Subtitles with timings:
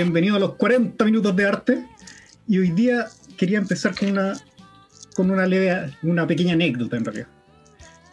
[0.00, 1.84] Bienvenido a los 40 minutos de arte.
[2.46, 4.34] Y hoy día quería empezar con una,
[5.16, 7.26] con una leve, una pequeña anécdota en realidad.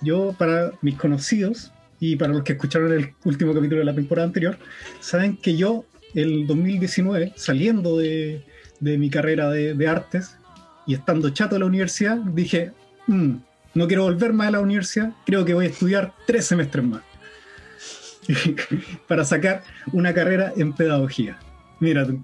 [0.02, 4.26] Yo, para mis conocidos y para los que escucharon el último capítulo de la temporada
[4.26, 4.58] anterior,
[5.00, 5.86] saben que yo,
[6.16, 8.44] el 2019, saliendo de,
[8.80, 10.38] de mi carrera de, de, artes
[10.88, 12.72] y estando chato en la universidad, dije,
[13.06, 13.36] mm,
[13.76, 17.04] no quiero volver más a la universidad, creo que voy a estudiar tres semestres más
[19.08, 19.62] para sacar
[19.94, 21.38] una carrera en pedagogía.
[21.86, 22.20] Mira tú.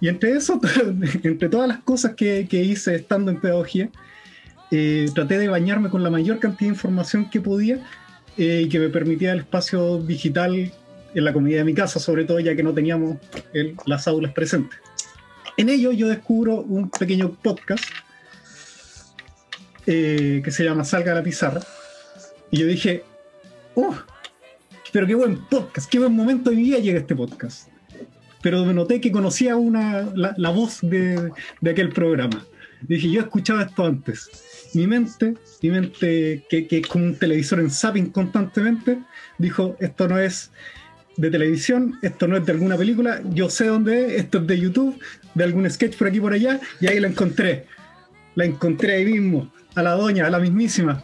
[0.00, 0.58] Y entre eso,
[1.22, 3.90] entre todas las cosas que, que hice estando en pedagogía,
[4.70, 7.86] eh, traté de bañarme con la mayor cantidad de información que podía
[8.38, 10.72] eh, y que me permitía el espacio digital
[11.14, 13.18] en la comunidad de mi casa, sobre todo ya que no teníamos
[13.52, 14.78] el, las aulas presentes.
[15.58, 17.84] En ello yo descubro un pequeño podcast
[19.84, 21.60] eh, que se llama Salga a la Pizarra.
[22.50, 23.04] Y yo dije,
[23.74, 23.94] ¡oh!
[24.90, 27.75] Pero qué buen podcast, qué buen momento de mi vida llega este podcast.
[28.46, 32.46] Pero noté que conocía una, la, la voz de, de, aquel programa.
[32.80, 34.30] Dije, yo escuchaba esto antes.
[34.72, 39.00] Mi mente, mi mente que, que es como un televisor en zapping constantemente,
[39.38, 40.52] dijo, esto no es
[41.16, 44.60] de televisión, esto no es de alguna película, yo sé dónde es, esto es de
[44.60, 44.96] YouTube,
[45.34, 47.66] de algún sketch por aquí por allá, y ahí la encontré.
[48.36, 51.02] La encontré ahí mismo, a la doña, a la mismísima,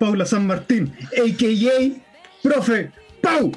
[0.00, 2.02] Paula San Martín, a.k.a.
[2.42, 2.90] Profe
[3.22, 3.52] Pau.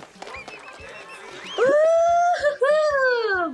[1.58, 1.98] Uh,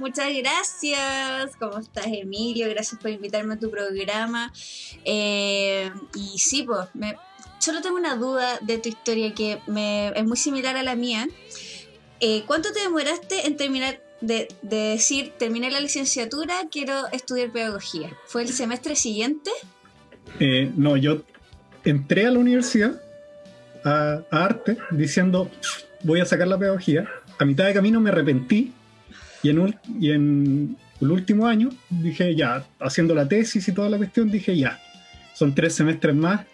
[0.04, 1.56] muchas gracias.
[1.58, 2.68] ¿Cómo estás, Emilio?
[2.70, 4.52] Gracias por invitarme a tu programa.
[5.06, 7.16] Eh, y sí, pues, me,
[7.60, 9.62] solo tengo una duda de tu historia que
[10.16, 11.30] es muy similar a la mía.
[12.20, 18.12] Eh, ¿Cuánto te demoraste en terminar de, de, decir, terminé la licenciatura, quiero estudiar pedagogía?
[18.26, 19.52] ¿Fue el semestre siguiente?
[20.42, 21.24] Eh, no, yo
[21.86, 23.02] entré a la universidad
[23.86, 25.50] a, arte diciendo,
[26.04, 27.10] voy a sacar la pedagogía.
[27.40, 28.74] A mitad de camino me arrepentí
[29.44, 33.90] y en, un, y en el último año dije, ya, haciendo la tesis y toda
[33.90, 34.80] la cuestión, dije, ya,
[35.34, 36.46] son tres semestres más.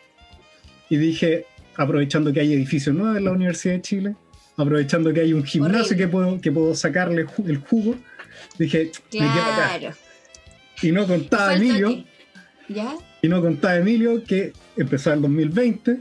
[0.90, 1.46] Y dije,
[1.76, 4.16] aprovechando que hay edificios nuevos en la Universidad de Chile,
[4.58, 7.96] aprovechando que hay un gimnasio que puedo, que puedo sacarle el jugo,
[8.58, 9.28] dije, claro.
[9.28, 9.98] me quedo acá.
[10.82, 12.04] Y no contaba Emilio.
[12.68, 12.96] ¿Ya?
[13.22, 16.00] Y no contaba Emilio que empezó el 2020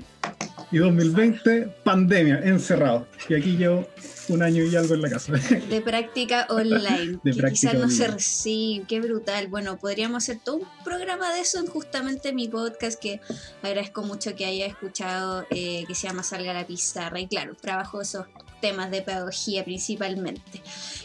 [0.70, 3.06] y 2020 pandemia, encerrado.
[3.28, 3.88] Y aquí llevo
[4.28, 5.32] un año y algo en la casa.
[5.70, 7.18] De práctica online.
[7.22, 8.84] De que práctica quizás no se recibe.
[8.86, 9.48] Qué brutal.
[9.48, 13.20] Bueno, podríamos hacer todo un programa de eso en justamente mi podcast, que
[13.62, 17.20] agradezco mucho que haya escuchado, eh, que se llama Salga la Pizarra.
[17.20, 18.26] Y claro, trabajo esos
[18.60, 20.62] temas de pedagogía principalmente.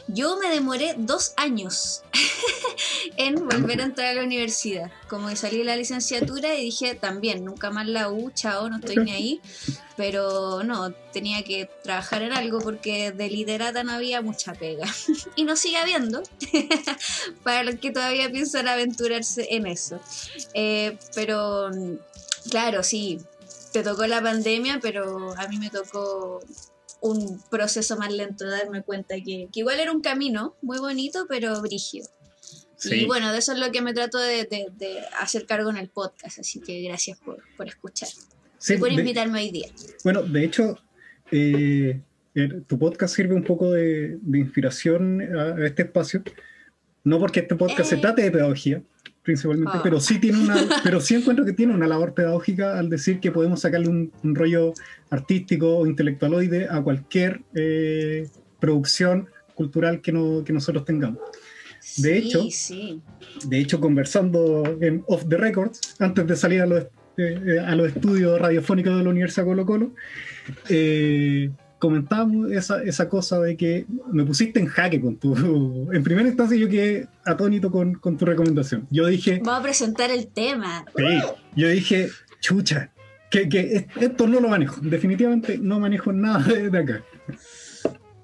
[0.07, 2.03] Yo me demoré dos años
[3.17, 4.91] en volver a entrar a la universidad.
[5.07, 8.77] Como que salí de la licenciatura y dije también, nunca más la U, chao, no
[8.77, 9.41] estoy ni ahí.
[9.95, 14.87] Pero no, tenía que trabajar en algo porque de literata no había mucha pega.
[15.35, 16.23] y no sigue habiendo,
[17.43, 19.99] para los que todavía piensan aventurarse en eso.
[20.53, 21.69] Eh, pero
[22.49, 23.19] claro, sí,
[23.71, 26.39] te tocó la pandemia, pero a mí me tocó
[27.03, 31.25] un proceso más lento de darme cuenta que, que igual era un camino muy bonito,
[31.29, 32.07] pero brígido.
[32.77, 33.01] Sí.
[33.01, 35.77] Y bueno, de eso es lo que me trato de, de, de, hacer cargo en
[35.77, 38.09] el podcast, así que gracias por, por escuchar
[38.57, 39.69] Sí, y por de- invitarme hoy día.
[40.03, 40.77] Bueno, de hecho,
[41.31, 42.01] eh,
[42.67, 46.23] tu podcast sirve un poco de, de inspiración a, a este espacio.
[47.03, 47.99] No porque este podcast se Eh.
[47.99, 48.81] trate de pedagogía,
[49.23, 49.81] principalmente, Oh.
[49.83, 53.31] pero sí tiene una, pero sí encuentro que tiene una labor pedagógica al decir que
[53.31, 54.73] podemos sacarle un, un rollo
[55.09, 58.27] artístico o intelectualoide a cualquier eh,
[58.59, 61.19] producción cultural que, no, que nosotros tengamos.
[61.97, 63.01] De sí, hecho- sí.
[63.45, 66.85] De hecho, conversando en Off the Records, antes de salir a los,
[67.17, 69.93] eh, a los estudios radiofónicos de la Universidad Colo Colo,
[70.69, 71.49] eh,
[71.83, 75.35] comentábamos esa, esa cosa de que me pusiste en jaque con tu...
[75.93, 78.87] En primera instancia yo quedé atónito con, con tu recomendación.
[78.89, 80.85] Yo dije, Vamos a presentar el tema.
[80.95, 81.03] sí,
[81.57, 82.09] yo dije,
[82.39, 82.89] chucha,
[83.29, 84.79] que, que es- esto no lo manejo.
[84.81, 87.03] Definitivamente no manejo nada de, de acá.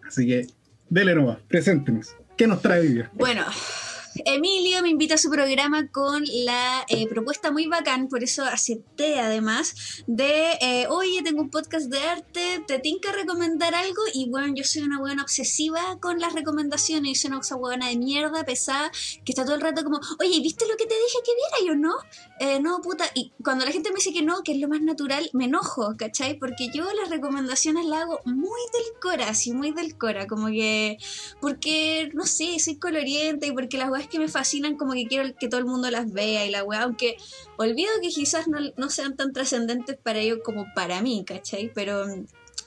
[0.08, 0.48] Así que,
[0.90, 2.16] dele nomás, preséntenos.
[2.38, 3.12] ¿Qué nos trae día?
[3.14, 3.44] Bueno,
[4.26, 9.20] Emilio me invita a su programa con la eh, propuesta muy bacán, por eso acepté
[9.20, 14.54] además, de, eh, oye, tengo un podcast de arte, te tinca recomendar algo, y bueno,
[14.56, 18.92] yo soy una buena obsesiva con las recomendaciones, yo soy una buena de mierda, pesada,
[19.26, 21.50] que está todo el rato como, oye, ¿viste lo que te dije que viera?
[21.66, 21.94] yo no,
[22.40, 24.82] eh, no, puta, y cuando la gente me dice que no, que es lo más
[24.82, 26.38] natural, me enojo, ¿cachai?
[26.38, 30.98] Porque yo las recomendaciones las hago muy del cora, muy del cora, como que
[31.40, 35.30] porque, no sé, soy coloriente y porque las weas que me fascinan como que quiero
[35.40, 37.18] que todo el mundo las vea y la wea, aunque
[37.58, 41.72] olvido que quizás no, no sean tan trascendentes para ellos como para mí, ¿cachai?
[41.74, 42.06] Pero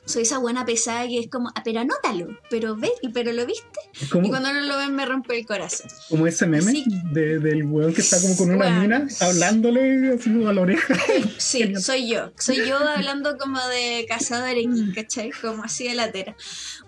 [0.04, 3.78] soy esa buena pesada que es como, ah, pero anótalo, pero ve, pero lo viste.
[4.00, 5.86] y cuando no lo ven me rompe el corazón.
[6.08, 10.52] Como ese meme de, del weón que está como con una mina hablándole así a
[10.52, 10.94] la oreja.
[11.38, 12.32] Sí, soy yo.
[12.38, 15.30] Soy yo hablando como de casado areñín, ¿cachai?
[15.30, 16.36] Como así de latera.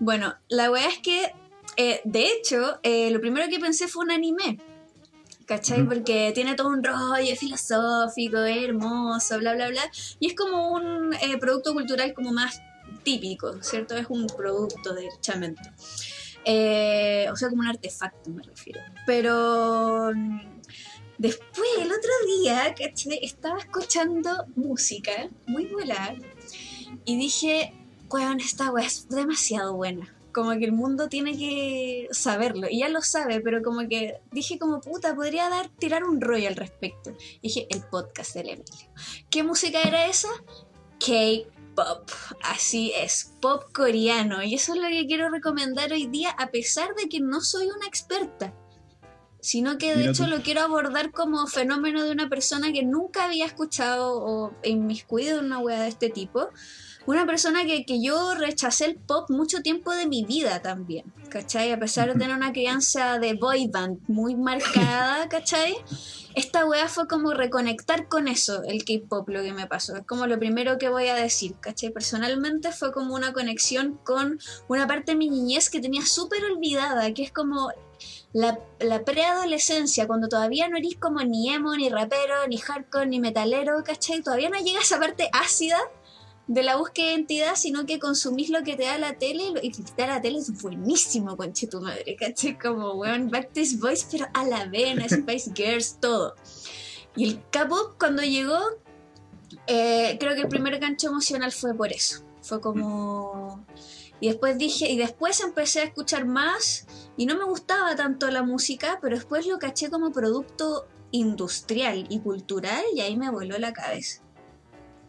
[0.00, 1.33] Bueno, la weá es que,
[1.76, 4.59] eh, de hecho, eh, lo primero que pensé fue un anime.
[5.47, 5.85] ¿Cachai?
[5.87, 9.82] Porque tiene todo un rollo filosófico, hermoso, bla, bla, bla.
[10.19, 12.62] Y es como un eh, producto cultural como más
[13.03, 13.94] típico, ¿cierto?
[13.94, 15.61] Es un producto, derechamente.
[17.31, 18.81] O sea, como un artefacto me refiero.
[19.06, 20.61] Pero mm,
[21.19, 22.11] después, el otro
[22.41, 23.19] día, ¿cachai?
[23.23, 26.15] Estaba escuchando música muy buena
[27.05, 27.75] y dije,
[28.11, 30.15] weón, esta weá es demasiado buena.
[30.35, 32.67] Como que el mundo tiene que saberlo.
[32.69, 36.49] Y ya lo sabe, pero como que dije como puta, podría dar, tirar un rollo
[36.49, 37.17] al respecto.
[37.43, 38.89] dije, el podcast del Emilio.
[39.31, 40.29] ¿Qué música era esa?
[40.99, 42.09] K pop.
[42.43, 44.43] Así es, pop coreano.
[44.43, 47.67] Y eso es lo que quiero recomendar hoy día, a pesar de que no soy
[47.67, 48.55] una experta.
[49.41, 53.45] Sino que de hecho lo quiero abordar como fenómeno de una persona que nunca había
[53.45, 56.49] escuchado o inmiscuido en una wea de este tipo.
[57.06, 61.71] Una persona que, que yo rechacé el pop mucho tiempo de mi vida también, ¿cachai?
[61.73, 65.77] A pesar de tener una crianza de boy band muy marcada, ¿cachai?
[66.35, 69.97] esta weá fue como reconectar con eso, el K-pop, lo que me pasó.
[69.97, 71.91] Es como lo primero que voy a decir, ¿cachai?
[71.91, 77.12] Personalmente fue como una conexión con una parte de mi niñez que tenía súper olvidada,
[77.15, 77.71] que es como
[78.33, 83.21] la, la, preadolescencia, cuando todavía no eres como ni emo, ni rapero, ni hardcore, ni
[83.21, 84.21] metalero, ¿cachai?
[84.23, 85.79] Todavía no llega esa parte ácida
[86.46, 89.70] de la búsqueda de identidad, sino que consumís lo que te da la tele y
[89.70, 92.58] que te da la tele es buenísimo, conche tu madre, ¿cachai?
[92.58, 96.35] Como, weón, Backstreet Boys, pero a la vena, Spice Girls, todo.
[97.17, 98.58] Y el K-pop cuando llegó,
[99.67, 102.23] eh, creo que el primer gancho emocional fue por eso.
[102.43, 103.64] Fue como...
[104.20, 106.87] Y después dije, y después empecé a escuchar más
[107.17, 112.20] y no me gustaba tanto la música, pero después lo caché como producto industrial y
[112.20, 114.23] cultural y ahí me voló la cabeza.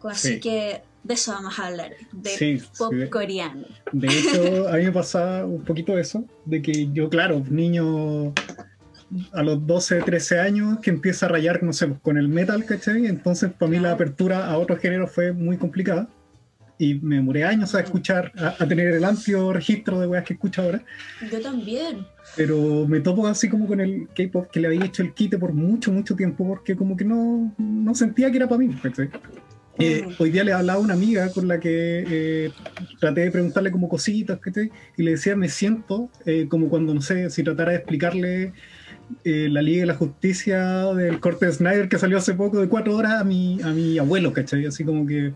[0.02, 3.64] Así que de eso vamos a hablar, de pop coreano.
[3.92, 8.34] De hecho, a mí me pasa un poquito eso, de que yo, claro, niño
[9.32, 13.06] a los 12, 13 años que empieza a rayar, no sé, con el metal, ¿cachai?
[13.06, 16.08] Entonces, para mí la apertura a otros géneros fue muy complicada.
[16.78, 20.60] Y me demoré años a escuchar, a, tener el amplio registro de weas que escucho
[20.60, 20.84] ahora.
[21.32, 22.06] Yo también.
[22.36, 25.54] Pero me topo así como con el K-pop que le había hecho el quite por
[25.54, 29.08] mucho, mucho tiempo, porque como que no, no sentía que era para mí, ¿cachai?
[29.78, 32.50] Eh, hoy día le hablaba a una amiga con la que eh,
[32.98, 34.38] traté de preguntarle como cositas,
[34.96, 38.52] y le decía, me siento eh, como cuando, no sé, si tratara de explicarle
[39.22, 42.96] la Liga de la Justicia del corte de Snyder que salió hace poco de cuatro
[42.96, 44.66] horas a mi, a mi abuelo, ¿cachai?
[44.66, 45.32] Así como que,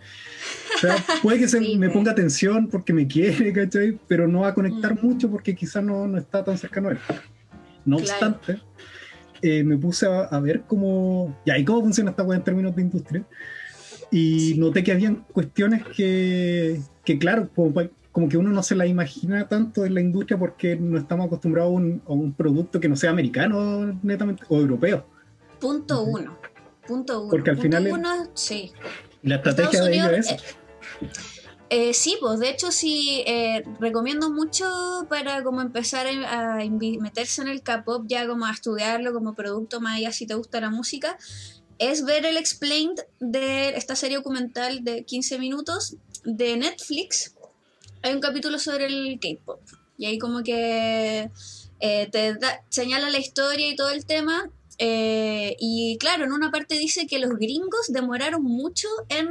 [1.23, 3.97] puede que se me ponga atención porque me quiere, ¿cachai?
[4.09, 5.07] Pero no va a conectar mm.
[5.07, 6.99] mucho porque quizás no, no, está tan cercano a él.
[7.85, 8.59] No obstante,
[9.41, 13.25] me puse a, ver cómo, ¿y cómo funciona esta web en términos de industria?
[14.11, 19.49] Y noté que habían cuestiones que, que claro, como, que uno no se la imagina
[19.49, 21.73] tanto en la industria porque no estamos acostumbrados
[22.07, 25.07] a un, producto que no sea americano netamente o europeo.
[25.61, 26.39] Punto uno.
[26.87, 27.31] Punto uno.
[27.31, 27.87] Porque al final.
[27.93, 28.73] Uno, sí.
[29.23, 30.33] La estrategia de ellos es.
[30.33, 30.39] Eh,
[31.73, 34.67] eh, sí, pues de hecho sí, eh, recomiendo mucho
[35.09, 36.59] para como empezar a,
[37.01, 40.61] meterse en el K-pop, ya como a estudiarlo como producto más allá si te gusta
[40.61, 41.17] la música
[41.81, 47.35] es ver el explained de esta serie documental de 15 minutos de Netflix.
[48.03, 49.61] Hay un capítulo sobre el K-pop.
[49.97, 51.31] Y ahí como que
[51.81, 54.51] eh, te señala la historia y todo el tema.
[54.77, 59.29] Eh, y claro, en una parte dice que los gringos demoraron mucho en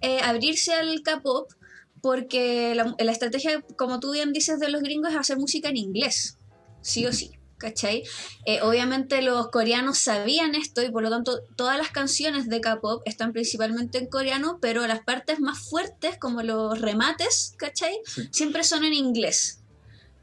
[0.00, 1.52] eh, abrirse al K-pop
[2.00, 5.76] porque la, la estrategia, como tú bien dices, de los gringos es hacer música en
[5.76, 6.38] inglés,
[6.80, 7.32] sí o sí.
[7.64, 8.02] ¿Cachai?
[8.44, 13.00] Eh, obviamente los coreanos sabían esto y por lo tanto todas las canciones de K-pop
[13.06, 17.98] están principalmente en coreano, pero las partes más fuertes, como los remates, ¿cachai?
[18.30, 19.60] Siempre son en inglés.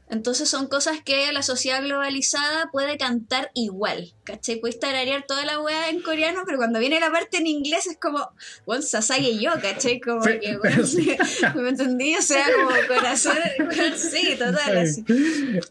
[0.08, 4.60] Entonces son cosas que la sociedad globalizada puede cantar igual, ¿cachai?
[4.60, 7.96] Puedes tararear toda la weá en coreano, pero cuando viene la parte en inglés es
[7.96, 8.30] como,
[8.66, 10.00] bueno, Sasage yo, ¿cachai?
[10.00, 10.58] Como que,
[11.54, 12.14] ¿me entendí?
[12.14, 13.38] O sea, como corazón,
[13.96, 15.02] sí, total, así.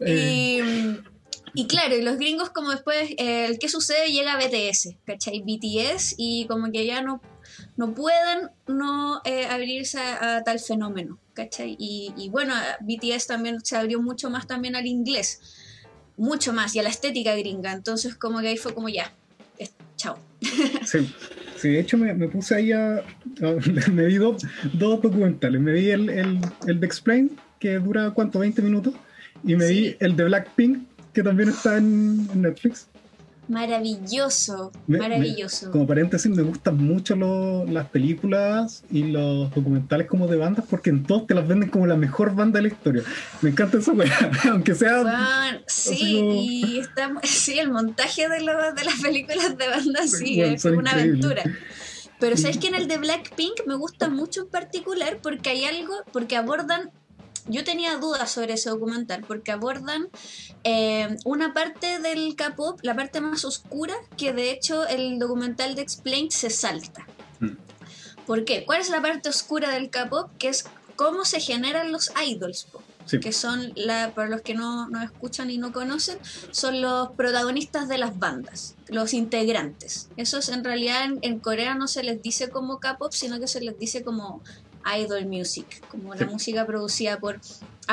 [0.04, 0.60] Y
[1.54, 5.42] y claro, y los gringos como después, eh, el que sucede llega a BTS, ¿cachai?
[5.42, 7.20] BTS y como que ya no,
[7.76, 11.76] no pueden no eh, abrirse a, tal fenómeno, ¿cachai?
[11.78, 15.40] Y, y, bueno, BTS también se abrió mucho más también al inglés,
[16.16, 19.12] mucho más, y a la estética gringa, entonces como que ahí fue como ya,
[19.96, 20.18] chao.
[20.84, 21.12] Sí,
[21.58, 23.02] Sí, de hecho me, me puse ahí a, a-
[23.92, 24.42] me vi dos,
[24.72, 25.60] dos documentales.
[25.60, 28.94] Me vi el, el, el de Explain, que dura cuánto, 20 minutos,
[29.44, 29.74] y me Sí.
[29.74, 32.86] vi el de Blackpink, que también está en, en Netflix.
[33.48, 35.70] Maravilloso, Me- maravilloso.
[35.70, 40.90] Como paréntesis, me gustan mucho lo- las películas y los documentales como de bandas, porque
[40.90, 43.02] en todos te las venden como la mejor banda de la historia.
[43.40, 44.10] Me encanta esa weá,
[44.50, 45.02] aunque sea...
[45.02, 50.06] Bueno, sí, como- y está, sí, el montaje de, lo- de las películas de banda
[50.06, 51.24] sí, Bueno, es una increíbles.
[51.26, 51.42] aventura.
[52.20, 55.92] Pero sabes que en el de Blackpink me gusta mucho en particular porque hay algo,
[56.12, 56.90] porque abordan,
[57.46, 60.08] yo tenía dudas sobre ese documental, porque abordan
[60.64, 65.82] eh, una parte del K-pop, la parte más oscura, que de hecho el documental de
[65.82, 67.06] Explained se salta.
[67.40, 67.56] Mm.
[68.26, 68.64] ¿Por qué?
[68.64, 70.30] ¿Cuál es la parte oscura del K-pop?
[70.38, 70.64] Que es
[70.96, 72.68] cómo se generan los idols.
[73.04, 73.18] Sí.
[73.18, 76.18] que son, la, para los que no, no escuchan y no conocen,
[76.52, 80.08] son los protagonistas de las bandas, los integrantes.
[80.16, 83.60] Esos en realidad en, en Corea no se les dice como K-pop, sino que se
[83.60, 84.40] les dice como
[84.98, 86.20] idol music, como Sí.
[86.20, 87.40] la música producida por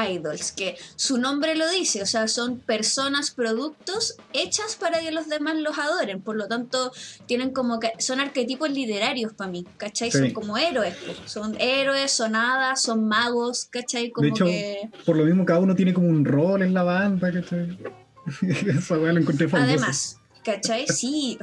[0.07, 5.27] idols, que su nombre lo dice, o sea, son personas, productos hechas para que los
[5.27, 6.91] demás los adoren, por lo tanto
[7.25, 10.11] tienen como que son arquetipos literarios para mí, ¿cachai?
[10.11, 10.19] Sí.
[10.19, 14.11] Son como héroes, son héroes, son hadas, son magos, ¿cachai?
[14.11, 16.83] Como de hecho, que por lo mismo cada uno tiene como un rol en la
[16.83, 17.77] banda, ¿cachai?
[18.77, 19.71] Esa weá la encontré famosa.
[19.71, 20.87] Además, ¿cachai?
[20.87, 21.39] Sí.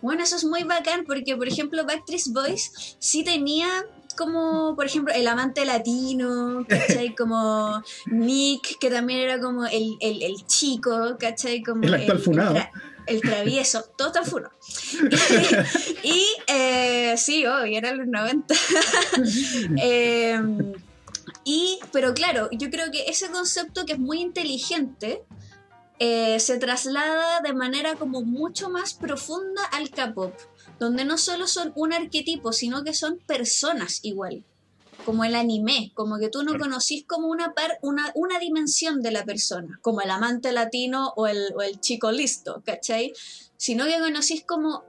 [0.00, 3.68] Bueno, eso es muy bacán porque, por ejemplo, Backstreet Boys sí tenía
[4.18, 7.14] como, por ejemplo, el amante latino, ¿cachai?
[7.16, 11.62] Como Nick, que también era como el, el, el chico, ¿cachai?
[11.62, 12.54] Como El actual funado.
[12.56, 12.70] tra-
[13.06, 14.50] el travieso, todo está funo.
[16.02, 18.54] Y, y, eh, sí, obvio, eran los 90.
[19.80, 20.40] Eh,
[21.44, 25.22] y, pero claro, yo creo que ese concepto que es muy inteligente
[25.98, 30.34] eh, se traslada de manera como mucho más profunda al K-pop,
[30.78, 34.44] donde no solo son un arquetipo, sino que son personas igual,
[35.04, 39.10] como el anime, como que tú no conocís como una, par, una, una dimensión de
[39.10, 43.12] la persona, como el amante latino o el, o el chico listo, ¿cachai?
[43.56, 44.84] Sino que conocís como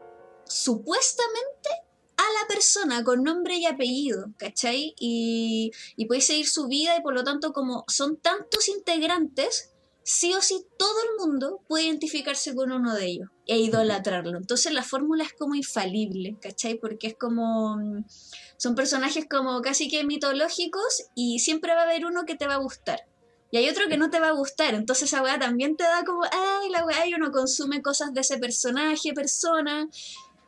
[0.45, 1.69] supuestamente
[2.17, 4.93] a la persona con nombre y apellido, ¿cachai?
[4.99, 9.71] Y, y puede seguir su vida y por lo tanto como son tantos integrantes,
[10.09, 14.39] sí o sí todo el mundo puede identificarse con uno de ellos e idolatrarlo.
[14.39, 16.79] Entonces la fórmula es como infalible, ¿cachai?
[16.79, 17.77] Porque es como...
[17.77, 18.05] mm,
[18.57, 22.55] Son personajes como casi que mitológicos y siempre va a haber uno que te va
[22.55, 23.05] a gustar.
[23.51, 26.03] Y hay otro que no te va a gustar, entonces esa weá también te da
[26.03, 29.89] como, ay, la weá, y uno consume cosas de ese personaje, persona,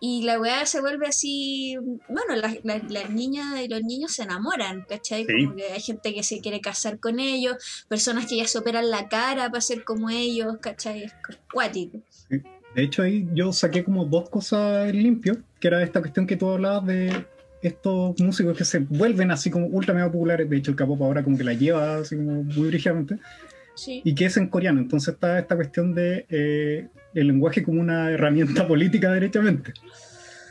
[0.03, 1.77] y la weá se vuelve así,
[2.09, 5.25] bueno, las, las niñas y los niños se enamoran, ¿cachai?
[5.25, 5.45] Sí.
[5.45, 8.89] Como que hay gente que se quiere casar con ellos, personas que ya se operan
[8.89, 11.03] la cara para ser como ellos, ¿cachai?
[11.03, 11.13] Es
[11.53, 11.99] cuático.
[12.29, 16.35] De hecho, ahí yo saqué como dos cosas en limpio, que era esta cuestión que
[16.35, 17.27] tú hablabas de
[17.61, 20.49] estos músicos que se vuelven así como ultra mega populares.
[20.49, 23.19] De hecho, el K-pop ahora como que la lleva así como muy brígidamente.
[23.75, 24.01] Sí.
[24.03, 24.79] Y que es en coreano.
[24.79, 29.73] Entonces está esta cuestión de eh, el lenguaje como una herramienta política derechamente.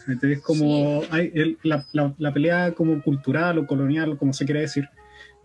[0.08, 4.60] Entonces, como hay el- la, la- la pelea como cultural o colonial, como se quiere
[4.62, 4.88] decir,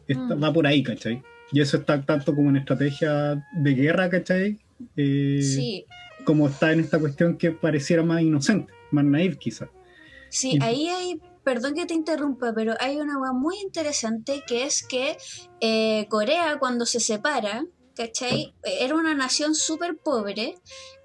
[0.07, 0.43] está- Mm.
[0.43, 1.21] va por ahí, ¿cachai?
[1.51, 4.57] Y eso está tanto como en estrategia de guerra, ¿cachai?
[4.95, 5.85] Eh, Sí,
[6.25, 9.69] como está en esta cuestión que pareciera más inocente, más naive quizá.
[10.29, 14.65] Sí, Y- ahí hay, perdón que te interrumpa, pero hay una cosa muy interesante que
[14.65, 15.17] es que
[15.61, 18.55] eh, Corea cuando se separa, ¿cachai?
[18.63, 20.55] Era una nación súper pobre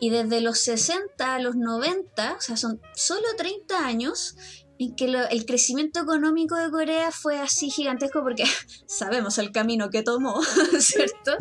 [0.00, 4.36] y desde los 60 a los 90, o sea, son solo 30 años
[4.82, 8.44] en que lo- el crecimiento económico de Corea fue así gigantesco porque
[8.86, 10.40] sabemos el camino que tomó,
[10.80, 11.32] ¿cierto?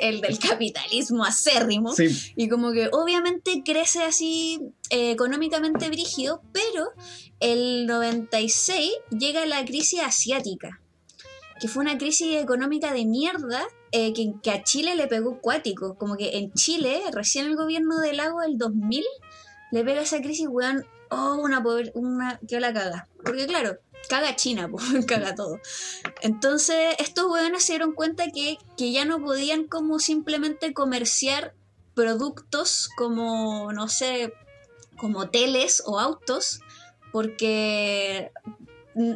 [0.00, 1.92] El del capitalismo acérrimo.
[1.94, 6.88] Sí, Y como que obviamente crece así eh, económicamente brígido, pero
[7.40, 10.80] el 96 llega la crisis asiática,
[11.60, 15.96] que fue una crisis económica de mierda eh, que, que a Chile le pegó cuático.
[15.98, 19.04] Como que en Chile, recién el gobierno del lago del 2000,
[19.70, 23.08] le pega esa crisis, weón, oh, una pobre, una, que la caga.
[23.24, 23.78] Porque claro,
[24.08, 25.60] caga China, pues, caga todo.
[26.22, 31.54] Entonces, estos weones se dieron cuenta que, que ya no podían como simplemente comerciar
[31.94, 34.32] productos como, no sé,
[34.98, 36.60] como teles o autos,
[37.12, 38.32] porque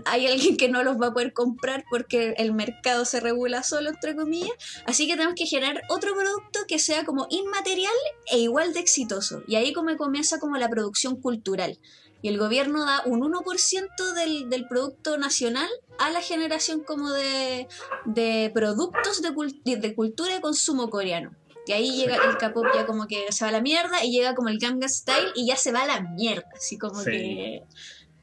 [0.04, 3.90] hay alguien que no los va a poder comprar porque el mercado se regula solo,
[3.90, 4.52] entre comillas.
[4.86, 7.92] Así que tenemos que generar otro producto que sea como inmaterial
[8.30, 9.42] e igual de exitoso.
[9.46, 11.78] Y ahí como comienza como la producción cultural.
[12.20, 15.68] Y el gobierno da un 1% del, del producto nacional
[16.00, 17.68] a la generación como de,
[18.06, 21.30] de productos de, cul- de cultura y consumo coreano.
[21.66, 24.34] Y ahí llega el K-pop ya como que se va a la mierda y llega
[24.34, 26.48] como el Gangnam Style y ya se va a la mierda.
[26.56, 27.10] Así como Sí.
[27.10, 27.62] que.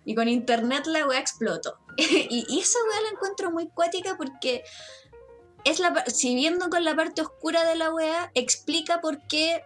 [0.06, 1.78] Y con internet la weá explotó.
[1.98, 4.64] y, y esa weá la encuentro muy cuática porque
[5.66, 9.64] es la si viendo con la parte oscura de la weá, explica por qué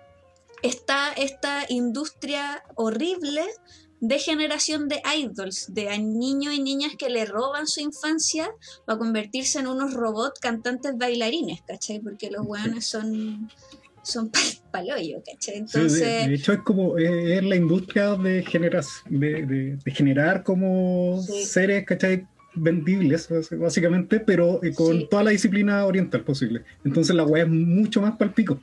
[0.64, 3.46] está esta industria horrible
[4.02, 8.50] de generación de idols, de niños y niñas que le roban su infancia
[8.86, 12.00] para convertirse en unos robots cantantes bailarines, ¿cachai?
[12.00, 13.52] Porque los weones son,
[14.04, 14.42] son pal
[14.72, 15.56] paloyo, ¿cachai?
[15.56, 19.78] Sí, Entonces, de, de hecho, es como eh, es la industria de, generas, de, de-
[19.84, 21.44] de generar como Sí.
[21.46, 22.28] seres, ¿cachai?
[22.56, 25.08] vendibles, básicamente, pero eh, con Sí.
[25.10, 26.64] toda la disciplina oriental posible.
[26.84, 28.60] Entonces la weá es mucho más palpico.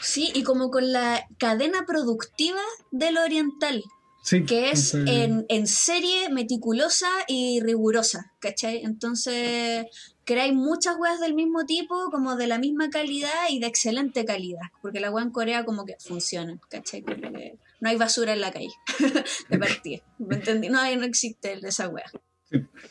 [0.00, 3.84] sí, y como con la cadena productiva de lo oriental,
[4.22, 8.82] Sí, que es entonces- en, en serie meticulosa y rigurosa, ¿cachai?
[8.84, 9.84] Entonces,
[10.26, 14.66] creáis muchas weas del mismo tipo, como de la misma calidad y de excelente calidad,
[14.82, 17.02] porque la wea en Corea como que funciona, ¿cachai?
[17.02, 18.74] Que no hay basura en la calle,
[19.48, 20.68] de partida, ¿me entendí?
[20.68, 22.04] No, no existe esa wea.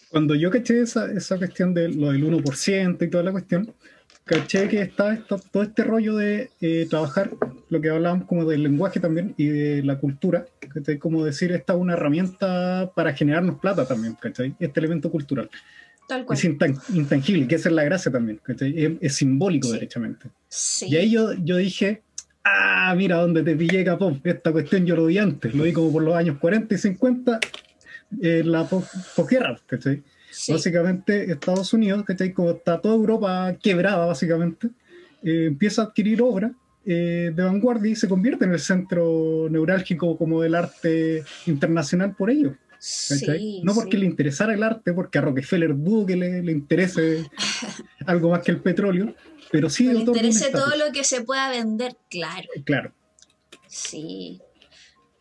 [0.09, 3.73] Cuando yo caché esa, esa cuestión de lo del 1% y toda la cuestión,
[4.23, 7.31] caché que está esto- todo este rollo de eh, trabajar
[7.69, 10.97] lo que hablábamos como del lenguaje también y de la cultura, ¿cachai?
[10.99, 14.55] Como decir, esta es una herramienta para generarnos plata también, ¿cachai?
[14.59, 15.49] Este elemento cultural.
[16.07, 16.37] Tal cual.
[16.37, 18.39] Es intan- intangible, que esa es la gracia también.
[18.47, 19.73] Es, es simbólico Sí.
[19.73, 20.29] derechamente.
[20.47, 20.87] Sí.
[20.89, 22.03] Y ahí yo, yo dije,
[22.43, 24.21] ah, mira dónde te pillé, Capón.
[24.23, 27.39] Esta cuestión yo lo vi antes, lo vi como por los años 40 y 50,
[28.21, 30.03] eh, la pos- posguerra, ¿cachai?
[30.31, 30.51] sí.
[30.51, 32.33] Básicamente Estados Unidos, ¿cachai?
[32.33, 34.67] Como está toda Europa quebrada, básicamente,
[35.23, 36.51] eh, empieza a adquirir obra
[36.85, 42.29] eh, de vanguardia y se convierte en el centro neurálgico como del arte internacional por
[42.29, 42.55] ello.
[43.63, 43.97] No porque sí.
[43.97, 47.29] le interesara el arte, porque a Rockefeller dudo que le, le interese
[48.05, 49.15] algo más que el petróleo,
[49.51, 52.47] pero sí le interese todo lo que se pueda vender, claro.
[52.65, 52.93] Claro,
[53.67, 54.41] Sí.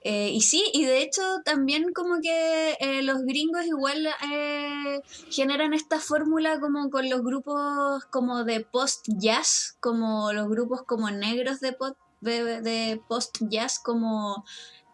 [0.06, 5.72] Eh, y sí, y de hecho también como que eh, los gringos igual eh, generan
[5.72, 11.74] esta fórmula como con los grupos como de post-jazz, como los grupos como negros de,
[12.20, 14.44] de post-jazz, como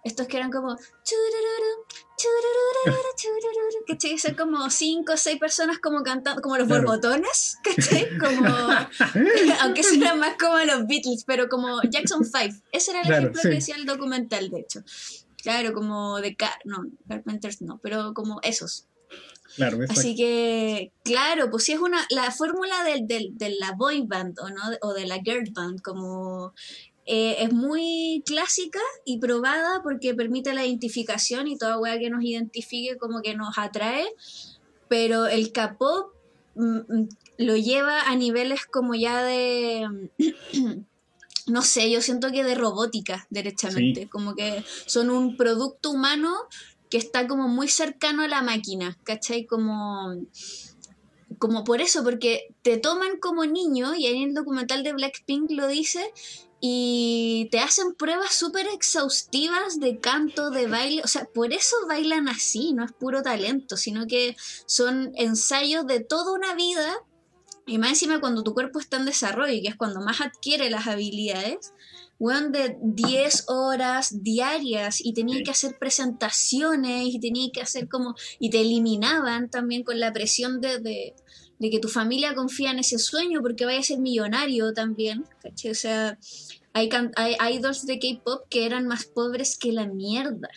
[0.04, 0.76] estos que eran como...
[3.87, 4.18] ¿Cachai?
[4.18, 6.83] Son como cinco o seis personas como cantando, como los Claro.
[6.85, 8.09] borbotones, ¿cachai?
[8.18, 8.46] Como...
[9.62, 12.62] Aunque suenan más como los Beatles, pero como Jackson 5.
[12.72, 13.48] Ese era el Claro, ejemplo sí.
[13.48, 14.80] que decía el documental, de hecho.
[15.42, 18.87] Claro, como de Car no, Carpenters no, pero como esos.
[19.56, 19.78] claro.
[19.88, 24.38] Así que, claro, pues sí es una, la fórmula del, del- de la boy band
[24.38, 26.52] o, no, o de la girl band, como
[27.06, 32.22] eh, es muy clásica y probada porque permite la identificación y toda weá que nos
[32.22, 34.06] identifique como que nos atrae,
[34.88, 36.12] pero el K-pop
[36.54, 37.08] mm, mm,
[37.38, 40.10] lo lleva a niveles como ya de...
[41.46, 44.02] No sé, yo siento que de robótica, derechamente.
[44.02, 44.06] Sí.
[44.06, 46.32] Como que son un producto humano
[46.90, 49.46] que está como muy cercano a la máquina, ¿cachai?
[49.46, 50.14] Como,
[51.38, 55.50] como por eso, porque te toman como niño, y ahí en el documental de Blackpink
[55.50, 56.12] lo dice,
[56.60, 62.28] y te hacen pruebas súper exhaustivas de canto, de baile, o sea, por eso bailan
[62.28, 66.94] así, no es puro talento, sino que son ensayos de toda una vida,
[67.66, 70.86] y más encima cuando tu cuerpo está en desarrollo, que es cuando más adquiere las
[70.86, 71.72] habilidades,
[72.18, 78.14] weón, de 10 horas diarias y tenía que hacer presentaciones y tenía que hacer como,
[78.38, 81.14] y te eliminaban también con la presión de, de,
[81.60, 85.24] de que tu familia confía en ese sueño porque vaya a ser millonario también.
[85.44, 86.18] O sea,
[86.72, 90.48] hay, hay idols de K-pop que eran más pobres que la mierda.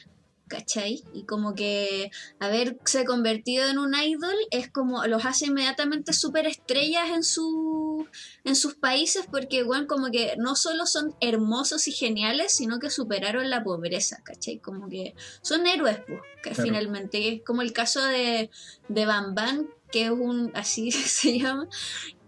[0.46, 1.04] ¿Cachai?
[1.14, 7.10] Y como que haberse convertido en un idol es como los hace inmediatamente súper estrellas
[7.10, 8.06] en su
[8.44, 12.92] en sus países porque bueno, como que no solo son hermosos y geniales, sino que
[12.92, 14.60] superaron la pobreza, ¿cachai?
[14.60, 16.64] Como que son héroes, pues, que Claro.
[16.64, 17.36] finalmente.
[17.36, 18.52] Es como el caso de,
[18.90, 21.70] de Bam Bam, que es un, así se llama,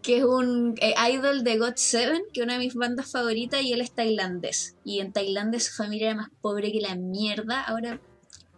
[0.04, 3.64] que es un eh, idol de God Seven, que es una de mis bandas favoritas,
[3.64, 4.76] y él es tailandés.
[4.86, 7.64] Y en Tailandia su familia era más pobre que la mierda.
[7.64, 8.00] Ahora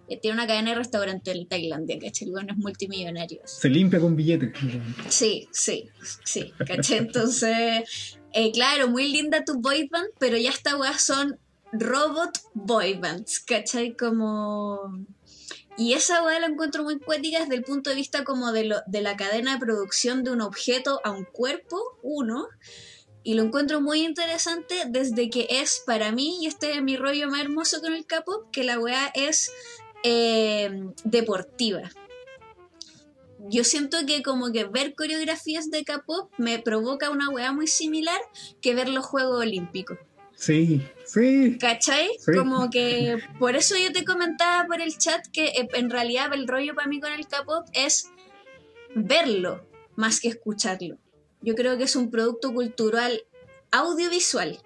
[0.10, 2.28] eh, tiene una cadena de restaurantes en Tailandia, ¿cachai?
[2.28, 3.40] El weón es multimillonario.
[3.46, 4.52] Se limpia con billetes.
[5.08, 5.90] Sí, sí,
[6.26, 6.98] sí, ¿cachai?
[6.98, 11.40] Entonces, eh, claro, muy linda tu boy band, pero ya estas weas son
[11.72, 13.96] robot boy bands, ¿cachai?
[13.96, 15.06] Como...
[15.78, 18.78] Y esa wea la encuentro muy poética desde el punto de vista como de, lo,
[18.88, 22.48] de la cadena de producción de un objeto a un cuerpo, uno,
[23.24, 27.30] y lo encuentro muy interesante desde que es para mí, y este es mi rollo
[27.30, 29.52] más hermoso con el K-pop, que la wea es
[30.04, 31.92] eh, deportiva.
[33.50, 38.20] Yo siento que como que ver coreografías de K-pop me provoca una weá muy similar
[38.62, 40.00] que ver los Juegos Olímpicos.
[40.36, 41.58] Sí, sí.
[41.60, 42.10] ¿Cachai?
[42.20, 42.34] Sí.
[42.38, 46.48] Como que por eso yo te comentaba por el chat que eh, en realidad el
[46.48, 48.12] rollo para mí con el K-pop es
[48.94, 50.98] verlo más que escucharlo.
[51.42, 53.24] Yo creo que es un producto cultural
[53.72, 54.60] audiovisual,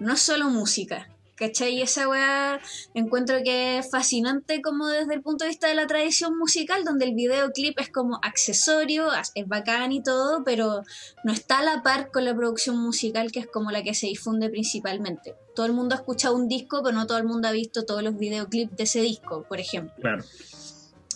[0.00, 1.11] no solo música.
[1.34, 1.74] ¿Cachai?
[1.76, 2.60] Y esa weá
[2.94, 7.06] encuentro que es fascinante como desde el punto de vista de la tradición musical, donde
[7.06, 10.82] el videoclip es como accesorio, es bacán y todo, pero
[11.24, 14.06] no está a la par con la producción musical, que es como la que se
[14.06, 15.34] difunde principalmente.
[15.56, 18.02] Todo el mundo ha escuchado un disco, pero no todo el mundo ha visto todos
[18.02, 19.94] los videoclips de ese disco, por ejemplo.
[20.00, 20.24] Claro.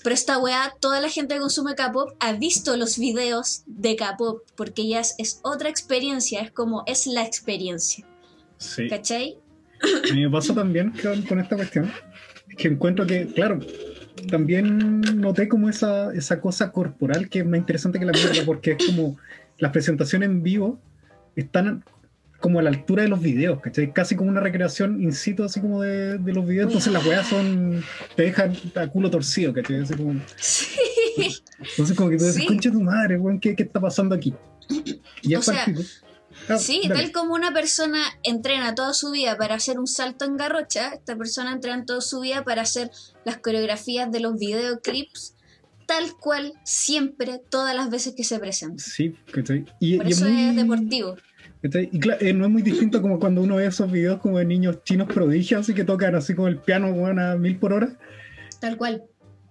[0.03, 4.43] Pero esta weá, toda la gente que consume K-pop ha visto los videos de K-pop,
[4.55, 8.07] porque ya es, es otra experiencia, es como, es la experiencia,
[8.59, 8.89] Sí.
[8.89, 9.39] ¿cachai?
[10.11, 11.91] A mí me pasa también con, con esta cuestión.
[12.49, 13.61] Es que encuentro que, claro,
[14.31, 18.77] también noté como esa, esa cosa corporal que es más interesante que la mierda, porque
[18.79, 19.19] es como
[19.59, 20.79] las presentaciones en vivo
[21.35, 21.85] están
[22.41, 23.93] como a la altura de los videos, ¿cachai?
[23.93, 26.67] Casi como una recreación in situ, así como de, de los videos.
[26.69, 27.83] Entonces las weas son.
[28.15, 29.81] te dejan a culo torcido, ¿cachai?
[29.81, 30.69] Así como, Sí.
[31.59, 32.47] entonces, como que tú dices, Sí.
[32.47, 34.35] concha tu madre, weón, ¿qué, ¿qué está pasando aquí?
[35.23, 35.83] Y O es sea, partido.
[36.59, 37.03] Sí, dale.
[37.03, 41.17] tal como una persona entrena toda su vida para hacer un salto en garrocha, esta
[41.17, 42.91] persona entrena toda su vida para hacer
[43.25, 45.35] las coreografías de los videoclips
[45.87, 48.83] tal cual, siempre, todas las veces que se presenta.
[48.83, 49.15] Sí.
[49.79, 51.17] Y, Por y eso muy- es deportivo.
[51.63, 51.89] ¿cachai?
[51.93, 54.45] Y claro, eh, no es muy distinto como cuando uno ve esos videos como de
[54.47, 57.97] niños chinos prodigios, así que tocan así como el piano weón, a mil por hora.
[58.61, 59.05] Tal cual.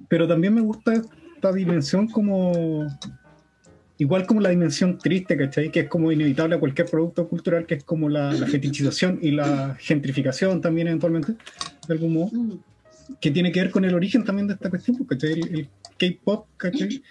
[0.10, 2.86] Pero también me gusta esta dimensión como.
[3.98, 5.72] Igual como la dimensión triste, ¿cachai?
[5.72, 9.32] Que es como inevitable a cualquier producto cultural, que es como la, la fetichización y
[9.32, 11.34] la gentrificación también eventualmente,
[11.88, 12.60] de algún modo, Mm.
[13.22, 15.34] que tiene que ver con el origen también de esta cuestión, pues, ¿cachai?
[15.40, 17.02] El, el K-pop, ¿cachai?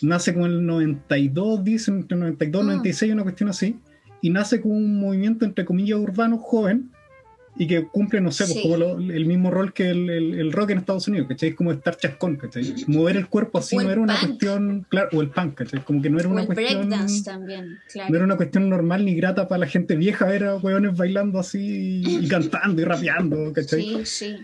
[0.00, 2.68] Nace como el 92, dicen, entre 92 y Mm.
[2.68, 3.76] 96, una cuestión así,
[4.22, 6.90] y nace como un movimiento, entre comillas, urbano joven,
[7.56, 8.62] y que cumple, no sé, pues Sí.
[8.62, 11.50] como lo- el mismo rol que el, el- el rock en Estados Unidos, ¿cachai?
[11.50, 12.62] Es como estar chascón, ¿cachai?
[12.88, 14.26] Mover el cuerpo así O no era una punk.
[14.28, 15.84] cuestión, claro, o el punk, ¿cachai?
[15.84, 16.88] Como que no era O una el cuestión...
[17.24, 18.14] también, No claro.
[18.16, 22.24] era una cuestión normal ni grata para la gente vieja, era hueones bailando así y,
[22.24, 23.82] y cantando y rapeando, ¿cachai?
[23.82, 24.36] Sí, sí.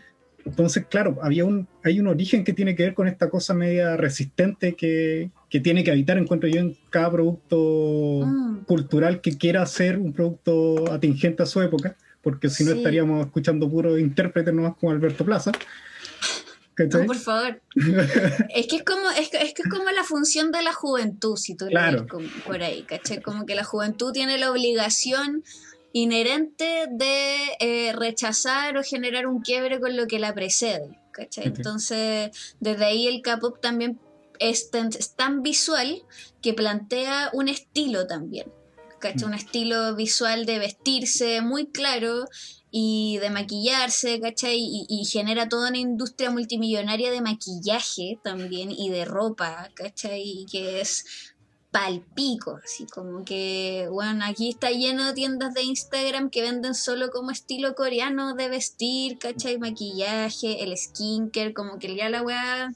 [0.47, 3.99] Entonces, claro, había un, hay un origen que tiene que ver con esta cosa media
[3.99, 8.65] resistente que, que tiene que habitar, encuentro yo, en cada producto Mm.
[8.65, 12.79] cultural que quiera ser un producto atingente a su época, porque si no Sí.
[12.79, 15.53] estaríamos escuchando puros intérpretes nomás como Alberto Plaza.
[16.79, 17.61] No, por favor.
[18.55, 21.37] es que es como, es, que- es que es como la función de la juventud,
[21.37, 21.93] si tú Claro.
[21.93, 23.21] lo ves como por ahí, ¿cachai?
[23.21, 25.45] Como que la juventud tiene la obligación
[25.93, 31.49] inherente de eh, rechazar o generar un quiebre con lo que la precede, ¿cachai?
[31.49, 32.31] Entonces,
[32.61, 33.99] desde ahí el K-pop también
[34.39, 36.03] es tan, es tan visual
[36.41, 38.47] que plantea un estilo también,
[39.01, 39.27] ¿cachai?
[39.27, 42.27] Un estilo visual de vestirse muy claro
[42.71, 44.59] y de maquillarse, ¿cachai?
[44.59, 50.23] Y, y genera toda una industria multimillonaria de maquillaje también y de ropa, ¿cachai?
[50.23, 51.05] Y que es
[51.71, 57.11] palpico, así como que, bueno, aquí está lleno de tiendas de Instagram que venden solo
[57.11, 59.59] como estilo coreano de vestir, ¿cachai?
[59.59, 62.73] Maquillaje, el skincare, como que ya la weá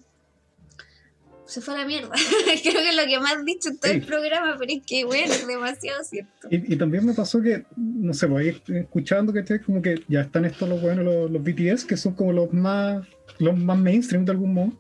[1.47, 2.11] se fue a la mierda.
[2.63, 4.07] Creo que es lo que más has dicho en todo el Sí.
[4.07, 6.49] programa, pero es que, bueno, es demasiado cierto.
[6.51, 10.45] Y, y también me pasó que, no sé, ahí escuchando que como que ya están
[10.45, 13.07] estos los buenos, los, los BTS, que son como los más,
[13.39, 14.73] los más mainstream de algún modo.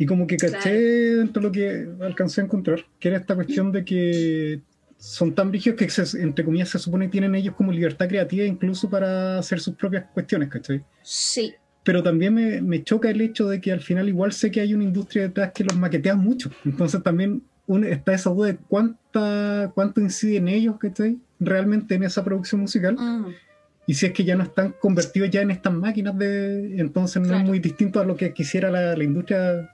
[0.00, 1.18] Y como que caché Claro.
[1.18, 4.60] dentro de lo que alcancé a encontrar, que era esta cuestión de que
[4.96, 8.44] son tan brígidos que, se- entre comillas, se supone que tienen ellos como libertad creativa
[8.44, 10.84] incluso para hacer sus propias cuestiones, ¿cachai?
[11.02, 11.52] Sí,
[11.88, 14.74] Pero también me, me choca el hecho de que al final igual sé que hay
[14.74, 16.50] una industria detrás que los maquetea mucho.
[16.66, 21.16] Entonces también un- está esa duda de cuánta, cuánto incide en ellos, ¿cachai?
[21.40, 22.94] Realmente en esa producción musical.
[22.96, 23.28] Mm,
[23.86, 26.78] Y si es que ya no están convertidos ya en estas máquinas de...
[26.78, 27.42] Entonces no Claro.
[27.44, 29.70] es muy distinto a lo que quisiera la, la industria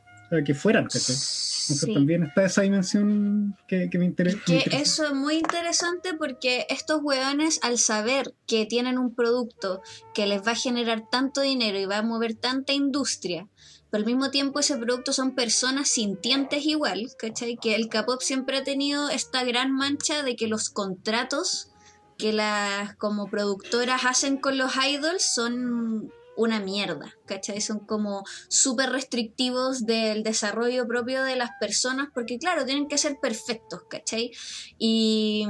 [0.46, 1.16] que fueran, ¿cachai?
[1.64, 1.94] Entonces sí.
[1.94, 4.38] también está esa dimensión que, que me interesa.
[4.44, 9.82] Que eso es muy interesante porque estos hueones, al saber que tienen un producto
[10.14, 13.48] que les va a generar tanto dinero y va a mover tanta industria,
[13.90, 17.56] pero al mismo tiempo ese producto son personas sintientes igual, ¿cachai?
[17.56, 21.70] Que el K-pop siempre ha tenido esta gran mancha de que los contratos
[22.18, 27.60] que las como productoras hacen con los idols son una mierda, ¿cachai?
[27.60, 33.18] Son como súper restrictivos del desarrollo propio de las personas, porque claro, tienen que ser
[33.20, 34.30] perfectos, ¿cachai?
[34.78, 35.46] Y,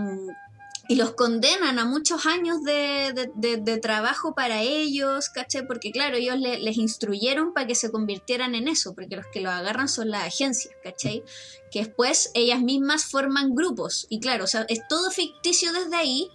[0.88, 5.66] y los condenan a muchos años de, de- trabajo para ellos, ¿cachai?
[5.66, 9.40] Porque claro, ellos le- les instruyeron para que se convirtieran en eso, porque los que
[9.40, 11.22] lo agarran son las agencias, ¿cachai?
[11.70, 16.28] Que después ellas mismas forman grupos, y claro, o sea, es todo ficticio desde ahí,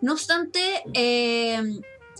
[0.00, 0.60] No obstante,
[0.94, 1.60] eh,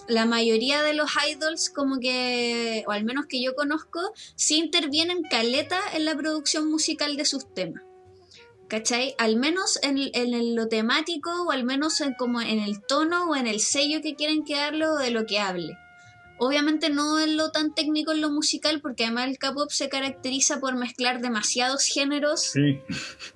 [0.09, 4.01] la mayoría de los idols, como que, o al menos que yo conozco,
[4.35, 7.83] sí intervienen caleta en la producción musical de sus temas.
[8.69, 9.15] ¿Cachai?
[9.17, 13.37] Al menos en, en lo temático o al menos en, como en el tono o
[13.37, 15.79] en el sello que quieren que o de lo que hable.
[16.39, 20.61] Obviamente no en lo tan técnico en lo musical, porque además el K-pop se caracteriza
[20.61, 22.53] por mezclar demasiados géneros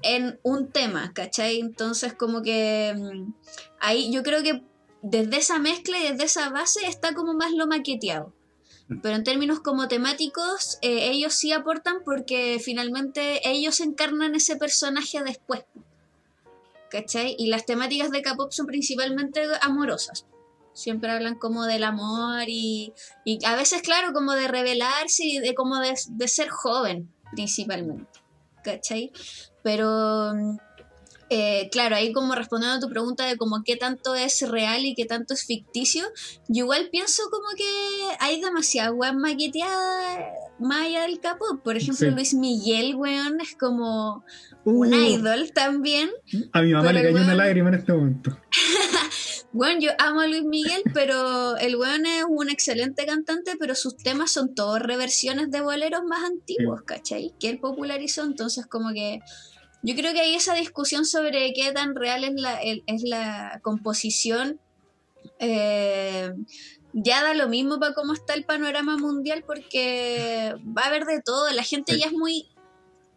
[0.03, 1.59] en un tema, ¿cachai?
[1.59, 3.33] Entonces, como que mm,
[3.81, 4.63] ahí yo creo que
[5.03, 8.33] desde esa mezcla y desde esa base está como más lo maqueteado.
[9.03, 15.23] Pero en términos como temáticos, eh, ellos sí aportan porque finalmente ellos encarnan ese personaje
[15.23, 15.65] después.
[16.91, 17.35] ¿Cachai?
[17.39, 20.27] Y las temáticas de K-pop son principalmente amorosas.
[20.75, 22.93] Siempre hablan como del amor y,
[23.25, 28.21] y a veces, claro, como de revelarse y de como de, de ser joven, principalmente.
[28.63, 29.11] ¿Cachai?
[29.63, 30.57] Pero mm,
[31.35, 34.95] eh, claro, ahí como respondiendo a tu pregunta de como qué tanto es real y
[34.95, 36.05] qué tanto es ficticio,
[36.47, 37.65] yo igual pienso como que
[38.21, 41.45] hay demasiada weón maqueteada más allá del capo.
[41.65, 44.25] Por ejemplo, Luis Miguel, weón, es como
[44.65, 44.97] un uh.
[44.97, 46.11] idol también.
[46.53, 48.39] A mi mamá le cayó una lágrima en este momento.
[49.53, 53.97] bueno, yo amo a Luis Miguel, pero el weón es un excelente cantante, pero sus
[53.97, 57.33] temas son todos reversiones de boleros más antiguos, ¿cachai?
[57.41, 59.21] Que él popularizó, entonces como que
[59.83, 64.61] yo creo que hay esa discusión sobre qué tan real es la, es la composición.
[65.41, 66.33] Eh,
[66.93, 71.21] ya da lo mismo para cómo está el panorama mundial porque va a haber de
[71.21, 71.51] todo.
[71.51, 72.49] La gente ya es muy...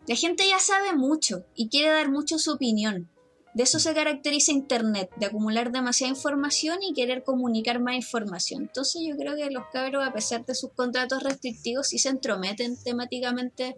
[0.08, 3.10] La gente ya sabe mucho y quiere dar mucho su opinión.
[3.56, 8.64] De eso se caracteriza Internet, de acumular demasiada información y querer comunicar más información.
[8.64, 12.76] Entonces yo creo que los cabros, a pesar de sus contratos restrictivos, sí se entrometen
[12.84, 13.78] temáticamente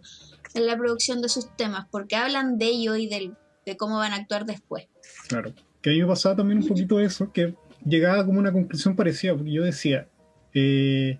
[0.55, 4.15] en la producción de sus temas, porque hablan de ello y de cómo van a
[4.15, 4.87] actuar después.
[5.27, 7.53] Claro, que a mí me pasaba también un poquito eso, que
[7.85, 10.07] llegaba como una conclusión parecida, porque yo decía,
[10.55, 11.19] eh,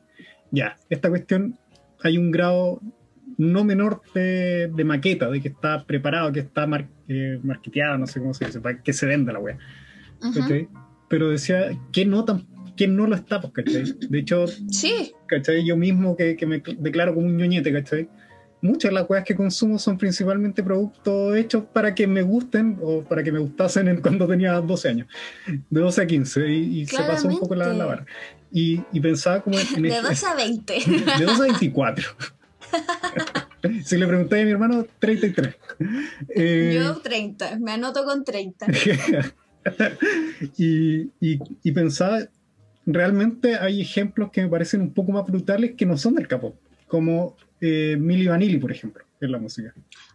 [0.50, 1.60] ya, esta cuestión
[2.02, 2.82] hay un grado
[3.38, 8.19] no menor de, maqueta, de que está preparado, que está mar, eh, marketeado, no sé
[8.19, 9.58] cómo se dice, para que se venda la wea.
[11.08, 12.45] Pero decía, que no tan
[12.78, 13.95] que no lo está, pues, ¿cachai?
[14.08, 15.12] De hecho, sí.
[15.26, 15.65] ¿cachai?
[15.65, 18.08] Yo mismo que, que, me declaro como un ñoñete, ¿cachai?
[18.62, 23.04] Muchas de las weas que consumo son principalmente productos hechos para que me gusten o
[23.04, 25.08] para que me gustasen en cuando tenía 12 años,
[25.69, 28.06] de 12 a 15, y, se pasó un poco la, la vara.
[28.52, 29.82] Y, y, pensaba como en...
[29.82, 30.73] de 12 a 20.
[31.19, 32.08] De 12 a 24.
[33.84, 35.56] Si le pregunté a mi hermano, 33.
[36.30, 38.67] Eh, Yo 30, me anoto con 30.
[40.58, 42.19] y, y, pensaba,
[42.86, 46.56] realmente hay ejemplos que me parecen un poco más brutales que no son del capo,
[46.88, 49.73] como eh, Milli Vanilli, por ejemplo, en la música.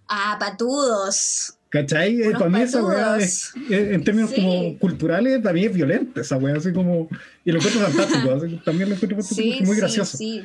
[0.09, 1.59] Ah, patudos.
[1.71, 2.21] ¿Cachai?
[2.21, 6.57] Eh, para mí esa weá es, en términos como culturales, también es violenta esa weá,
[6.57, 7.09] así como,
[7.47, 9.19] y lo encuentro fantástico, también lo encuentro
[9.65, 10.19] muy gracioso.
[10.19, 10.43] Sí,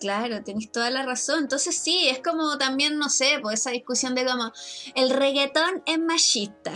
[0.00, 1.40] Claro, tenéis toda la razón.
[1.40, 4.52] Entonces sí, es como también, no sé, pues esa discusión de como
[4.94, 6.72] el reggaetón es machista.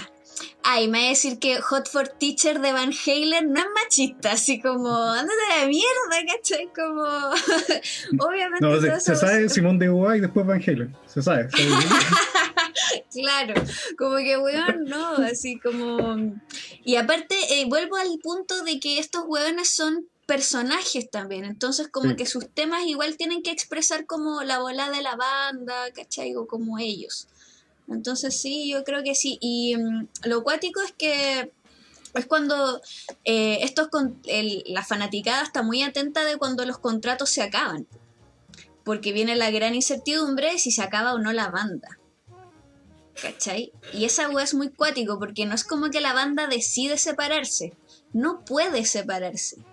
[0.63, 4.33] Ay, me va a decir que Hot for Teacher de Van Halen no es machista,
[4.33, 6.69] así como, ándate de mierda, ¿cachai?
[6.75, 7.03] Como,
[8.27, 8.67] obviamente.
[8.67, 11.49] No, se, se sabe Simón de Uva y después Van Halen, se sabe.
[13.13, 13.55] claro,
[13.99, 16.39] como que, weón, no, así como.
[16.85, 22.15] Y aparte, eh, vuelvo al punto de que estos weones son personajes también, entonces como
[22.15, 26.37] que sus temas igual tienen que expresar como la bola de la banda, ¿cachai?
[26.37, 27.27] O como ellos.
[27.89, 29.39] Entonces sí, yo creo que sí.
[29.41, 31.51] Y mm, lo cuático es que
[32.15, 32.81] es cuando
[33.25, 34.23] eh, estos con,
[34.67, 37.89] la fanaticada está muy atenta de cuando los contratos se acaban.
[38.85, 41.99] Porque viene la gran incertidumbre si se acaba o no la banda.
[43.21, 43.73] ¿Cachai?
[43.93, 47.73] Y esa wea es muy cuático porque no es como que la banda decide separarse.
[48.13, 49.65] No puede separarse.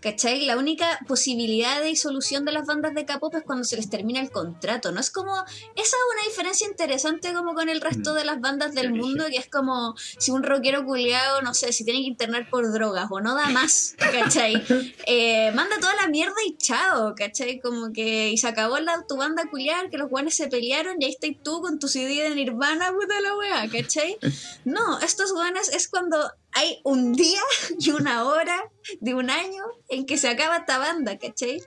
[0.00, 0.46] ¿Cachai?
[0.46, 4.20] La única posibilidad de disolución de las bandas de K-pop es cuando se les termina
[4.20, 4.92] el contrato.
[4.92, 5.34] No es como.
[5.34, 9.38] Esa es una diferencia interesante como con el resto de las bandas del mundo, que
[9.38, 13.20] es como si un rockero culiado, no sé, si tiene que internar por drogas o
[13.20, 14.62] no da más, ¿cachai?
[15.10, 17.60] Eh, manda toda la mierda y chao, ¿cachai?
[17.60, 18.30] Como que.
[18.30, 21.30] Y se acabó la, tu banda culiar, que los guanes se pelearon y ahí estás
[21.42, 24.18] tú con tu CD de Nirvana, puta la wea, ¿cachai?
[24.64, 26.18] No, estos guanes es cuando
[26.52, 27.40] hay un día
[27.78, 28.56] y una hora
[29.00, 31.60] de un año en que se acaba esta banda, ¿cachai?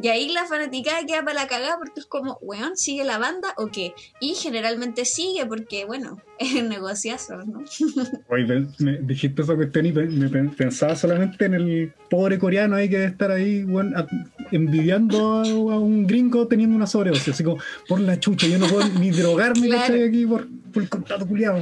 [0.00, 3.54] Y ahí la fanaticada queda para la cagada porque es como, weón, ¿sigue la banda
[3.58, 3.94] o qué?
[4.20, 7.64] Y generalmente sigue porque, bueno, es negociazo, ¿no?
[8.28, 12.98] Oye, me dijiste esa cuestión y me pensaba solamente en el pobre coreano ahí que
[12.98, 13.66] debe estar ahí,
[14.50, 17.58] envidiando a, un gringo teniendo una sobredosis, así como,
[17.88, 20.04] por la chucha, yo no puedo ni drogarme, ¿cachai?
[20.04, 21.58] Aquí por, por el contrato culiado,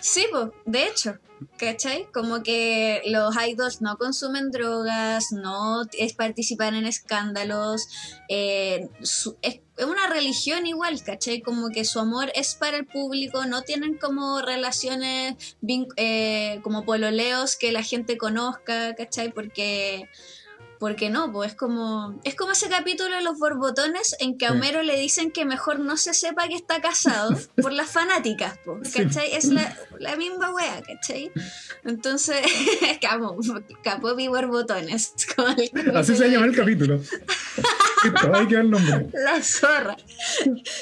[0.00, 1.18] Sí, pues, de hecho.
[1.58, 2.06] ¿Cachai?
[2.12, 7.88] Como que los idols no consumen drogas, no es participar en escándalos,
[8.28, 8.88] eh,
[9.42, 11.40] es una religión igual, ¿cachai?
[11.40, 15.56] Como que su amor es para el público, no tienen como relaciones
[15.96, 19.32] eh, como pololeos que la gente conozca, ¿cachai?
[19.32, 20.08] Porque
[20.80, 24.50] porque no, pues es como es como ese capítulo de los borbotones en que a
[24.50, 24.56] Sí.
[24.56, 27.30] Homero le dicen que mejor no se sepa que está casado
[27.62, 29.02] por las fanáticas, pues, Sí.
[29.04, 29.32] ¿cachai?
[29.34, 31.30] Es la, la misma wea, ¿cachai?
[31.84, 32.40] Entonces,
[33.00, 33.36] capo,
[33.82, 35.12] capó y borbotones.
[35.36, 37.00] como el- Así se llama el capítulo.
[38.04, 39.08] Listo, ahí queda el nombre.
[39.14, 39.96] La zorra.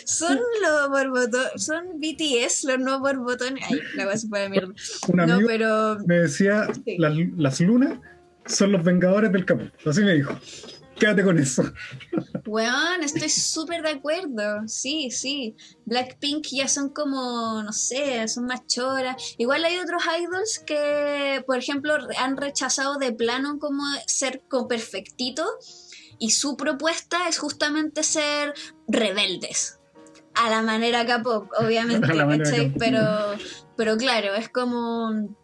[0.04, 3.64] Son los borbotones, son BTS, los nuevos borbotones.
[3.70, 4.72] Ay, la a para mierda.
[5.08, 6.96] Un No, amigo pero me decía, Sí.
[6.98, 7.98] las, las lunas
[8.46, 9.64] son los vengadores del capó.
[9.86, 10.38] Así me dijo.
[10.98, 11.64] Quédate con eso.
[12.46, 14.66] Weón, estoy súper de acuerdo.
[14.66, 15.56] Sí, sí.
[15.84, 19.34] Blackpink ya son como, no sé, son más choras.
[19.38, 25.44] Igual hay otros idols que, por ejemplo, han rechazado de plano como ser como perfectito.
[26.18, 28.54] Y su propuesta es justamente ser
[28.86, 29.80] rebeldes.
[30.34, 32.78] A la manera K-pop, obviamente, A.
[32.78, 33.02] Pero,
[33.76, 35.36] pero claro, es como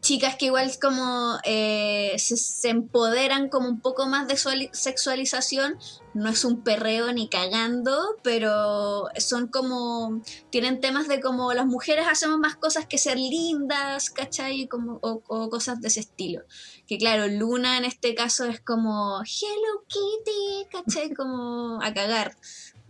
[0.00, 4.36] chicas que igual como eh, se, empoderan como un poco más de
[4.72, 5.78] sexualización.
[6.14, 10.22] No es un perreo ni cagando, pero son como.
[10.50, 14.68] Tienen temas de como las mujeres hacemos más cosas que ser lindas, ¿cachai?
[14.68, 16.42] Como, o, o cosas de ese estilo.
[16.86, 21.12] Que claro, Luna en este caso es como Hello Kitty, ¿cachai?
[21.14, 22.36] Como a cagar.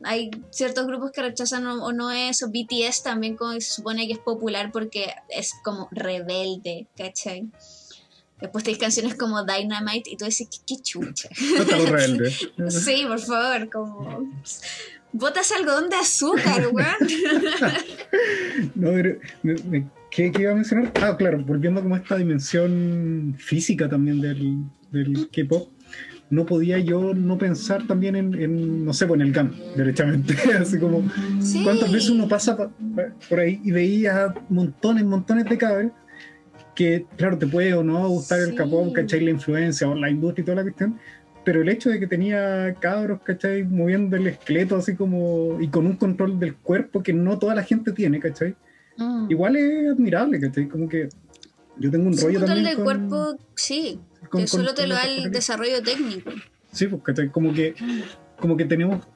[0.05, 2.49] Hay ciertos grupos que rechazan o, o no eso.
[2.51, 7.49] BTS también como se supone que es popular porque es como rebelde, ¿cachai?
[8.41, 11.29] Después tenéis canciones como Dynamite y tú dices, ¿qué, qué chucha?
[11.89, 12.31] Rebelde.
[12.71, 14.33] Sí, por favor, como...
[15.17, 16.97] Botas algodón de azúcar, weón.
[18.75, 20.93] No, pero, me- me- ¿qué, qué iba a mencionar?
[21.01, 25.69] Ah, claro, volviendo como a esta dimensión física también del, del K-pop,
[26.35, 30.35] no podía yo no pensar también en, en, no sé, pues en el GAM, derechamente.
[30.61, 31.03] Así como,
[31.41, 31.63] Sí.
[31.65, 35.93] ¿cuántas veces uno pasa pa- pa- por ahí y veía montones, montones de cabros
[36.75, 38.57] que, claro, te puede o no gustar el Sí.
[38.57, 39.21] K-pop, ¿cachai?
[39.25, 40.99] La influencia o la industria y toda la cuestión.
[41.45, 43.65] Pero el hecho de que tenía cabros, ¿cachai?
[43.65, 45.59] Moviendo el esqueleto así como.
[45.61, 48.57] y con un control del cuerpo que no toda la gente tiene, ¿cachai?
[48.97, 49.27] Mm.
[49.31, 50.67] Igual es admirable, ¿cachai?
[50.69, 51.09] Como que
[51.79, 52.77] yo tengo un Su rollo control también.
[52.77, 54.01] del con- cuerpo, sí.
[54.35, 56.31] Con- que con- solo te con lo la da el desarrollo técnico.
[56.73, 57.31] Sí, ¿cachai?
[57.31, 57.75] Como que,
[58.41, 59.07] como que tenemos,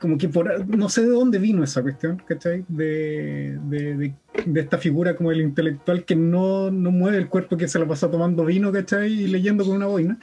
[0.00, 2.64] como que por, no sé de dónde vino esa cuestión, ¿cachai?
[2.68, 7.56] De, de, de, de esta figura como el intelectual que no, no mueve el cuerpo,
[7.56, 9.10] que se la pasa tomando vino, ¿cachai?
[9.12, 10.18] Y leyendo con una boina.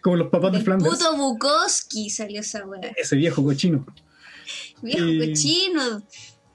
[0.00, 0.90] Como los papás de Del Flanders.
[0.98, 2.92] puto Bukowski salió esa weá.
[2.96, 3.86] Ese viejo cochino.
[4.82, 6.02] Viejo Y- cochino.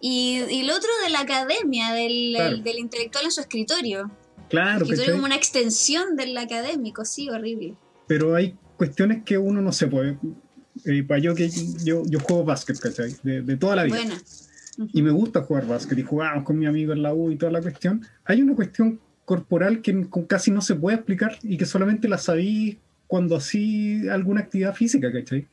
[0.01, 2.55] Y, y el otro de la academia, del, Claro.
[2.55, 4.11] el- del intelectual en su escritorio.
[4.49, 5.13] Claro, escritorio ¿cachai?
[5.13, 7.75] como una extensión del académico, sí, horrible.
[8.07, 10.17] Pero hay cuestiones que uno no se puede.
[10.85, 11.49] Eh, para yo que
[11.83, 13.15] yo, yo juego básquet, ¿cachai?
[13.23, 13.95] De, de toda la vida.
[13.97, 14.21] Buena.
[14.93, 17.51] Y me gusta jugar básquet y jugamos con mi amigo en la U y toda
[17.51, 22.07] la cuestión, hay una cuestión corporal que casi no se puede explicar y que solamente
[22.07, 25.47] la sabí cuando así alguna actividad física, ¿cachai?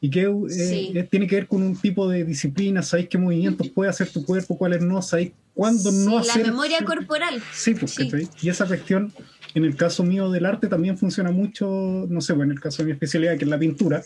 [0.00, 0.92] Y que eh, Sí.
[0.94, 4.24] eh, tiene que ver con un tipo de disciplina, sabéis qué movimientos puede hacer tu
[4.24, 6.46] cuerpo, cuáles no, sabéis cuándo no la hacer.
[6.46, 7.42] memoria corporal.
[7.54, 8.10] Sí, pues, Sí.
[8.42, 9.12] Y esa cuestión,
[9.54, 12.78] en el caso mío del arte, también funciona mucho, no sé, pues, en el caso
[12.82, 14.02] de mi especialidad, que es la pintura,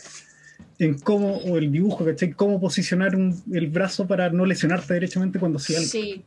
[0.79, 2.31] en cómo, o el dibujo, ¿cachai?
[2.33, 5.89] Cómo posicionar un- el brazo para no lesionarte derechamente cuando hacía algo.
[5.89, 6.23] Sí.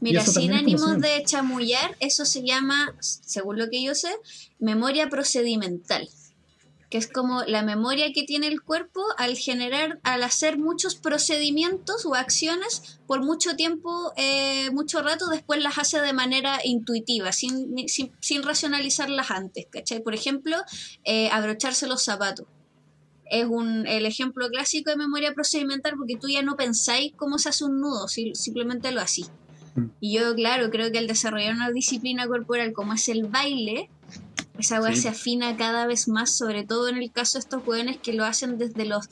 [0.00, 4.08] Mira, sin ánimos de chamullar, eso se llama, según lo que yo sé,
[4.58, 6.08] memoria procedimental.
[6.90, 12.04] Que es como la memoria que tiene el cuerpo al generar, al hacer muchos procedimientos
[12.04, 17.88] o acciones por mucho tiempo, eh, mucho rato, después las hace de manera intuitiva, sin,
[17.88, 20.02] sin, sin racionalizarlas antes, ¿cachai?
[20.02, 20.56] Por ejemplo,
[21.04, 22.46] eh, abrocharse los zapatos.
[23.30, 27.50] Es un, el ejemplo clásico de memoria procedimental porque tú ya no pensáis cómo se
[27.50, 29.30] hace un nudo, si- simplemente lo hacís.
[30.00, 33.88] Y yo, claro, creo que al desarrollar una disciplina corporal como es el baile,
[34.60, 35.02] esa weá Sí.
[35.02, 38.24] se afina cada vez más, sobre todo en el caso de estos jóvenes que lo
[38.24, 39.08] hacen desde los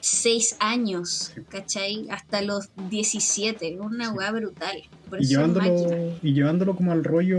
[0.00, 2.06] 6 años, ¿cachai?
[2.10, 4.76] Hasta los 17, una weá brutal.
[5.08, 7.38] Por Y llevándolo, y llevándolo como al rollo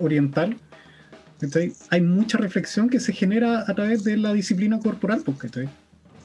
[0.00, 0.58] oriental,
[1.40, 1.72] ¿cachai?
[1.90, 5.68] hay mucha reflexión que se genera a través de la disciplina corporal, pues, ¿cachai?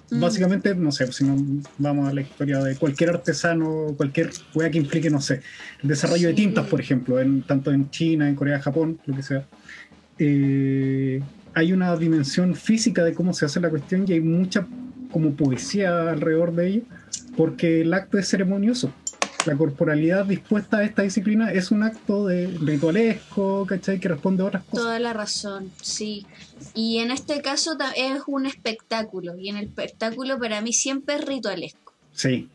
[0.09, 0.19] Mm.
[0.19, 1.37] Básicamente, no sé, si no
[1.77, 5.41] vamos a la historia de cualquier artesano, cualquier wea que implique, no sé,
[5.81, 9.23] el desarrollo de tintas, por ejemplo, en, tanto en China, en Corea, Japón, lo que
[9.23, 9.47] sea.
[10.19, 11.21] Eh,
[11.53, 14.67] hay una dimensión física de cómo se hace la cuestión y hay mucha
[15.11, 16.81] como poesía alrededor de ello,
[17.37, 18.91] porque el acto es ceremonioso.
[19.45, 23.99] la corporalidad dispuesta a esta disciplina es un acto de ritualesco, ¿cachai?
[23.99, 24.85] Que responde a otras cosas.
[24.85, 26.25] Toda la razón, sí.
[26.73, 31.25] Y en este caso es un espectáculo, y en el espectáculo para mí siempre es
[31.25, 31.93] ritualesco.
[32.13, 32.49] Sí.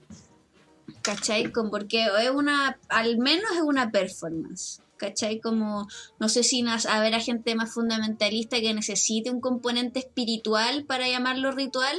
[1.03, 1.53] ¿Cachai?
[1.53, 4.81] Con, porque es una, al menos es una performance.
[4.99, 5.41] ¿Cachai?
[5.41, 5.87] Como,
[6.19, 11.09] no sé si a ver a gente más fundamentalista que necesite un componente espiritual para
[11.09, 11.97] llamarlo ritual,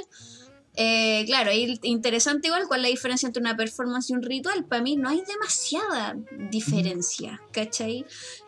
[0.75, 4.65] eh, claro, es interesante igual cuál es la diferencia entre una performance y un ritual.
[4.65, 6.15] Para mí no hay demasiada
[6.49, 8.05] diferencia, ¿cachai?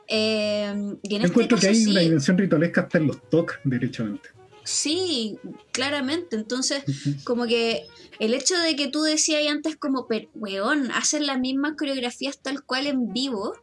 [0.08, 4.30] Eh, y en este encuentro que hay una dimensión ritualesca hasta en los toques, derechamente.
[4.64, 5.39] Sí,
[5.72, 6.36] claramente.
[6.36, 6.84] Entonces,
[7.24, 7.88] como que
[8.20, 12.88] el hecho de que tú decías antes como, weón, hacen las mismas coreografías tal cual
[12.88, 13.56] en vivo,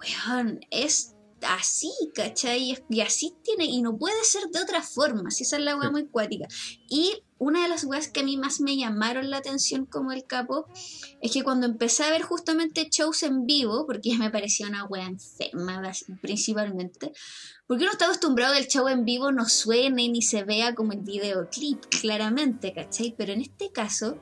[0.00, 2.76] weón, es así, ¿cachai?
[2.88, 5.90] Y así tiene, y no puede ser de otra forma, si esa es la weá
[5.90, 6.46] muy cuática.
[6.88, 10.24] Y una de las weas que a mí más me llamaron la atención como el
[10.24, 10.66] capo
[11.20, 14.84] es que cuando empecé a ver justamente shows en vivo, porque ya me parecía una
[14.84, 15.80] wea enferma
[16.20, 17.12] principalmente,
[17.66, 21.00] porque uno está acostumbrado al show en vivo no suene ni se vea como el
[21.00, 23.14] videoclip, claramente, ¿cachai?
[23.16, 24.18] Pero en este caso,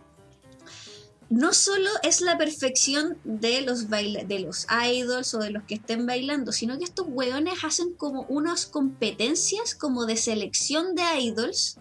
[1.28, 6.06] no solo es la perfección de los, de los idols o de los que estén
[6.06, 11.78] bailando, sino que estos weones hacen como unas competencias como de selección de idols,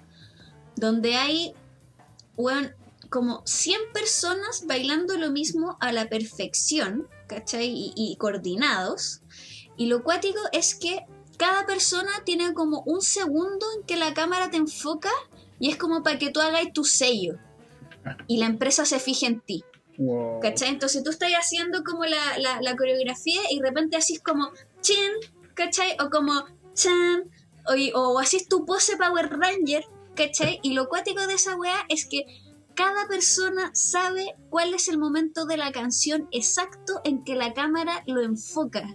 [0.75, 1.53] donde hay,
[3.09, 7.67] como 100 personas bailando lo mismo a la perfección, ¿cachai?
[7.67, 9.21] Y, y coordinados.
[9.77, 11.05] Y lo cuático es que
[11.37, 15.11] cada persona tiene como un segundo en que la cámara te enfoca
[15.59, 17.37] y es como para que tú hagas tu sello
[18.27, 19.63] y la empresa se fije en ti.
[20.41, 20.69] ¿Cachai?
[20.69, 24.51] Entonces tú estás haciendo como la, coreografía y de repente así es como
[24.81, 25.11] chin,
[25.53, 25.95] ¿cachai?
[26.03, 26.33] O como
[26.73, 27.31] chan,
[27.65, 29.85] o, o así tu pose Power Ranger,
[30.15, 30.59] ¿cachai?
[30.63, 32.25] Y lo cuático de esa weá es que
[32.75, 38.03] cada persona sabe cuál es el momento de la canción exacto en que la cámara
[38.05, 38.93] lo enfoca.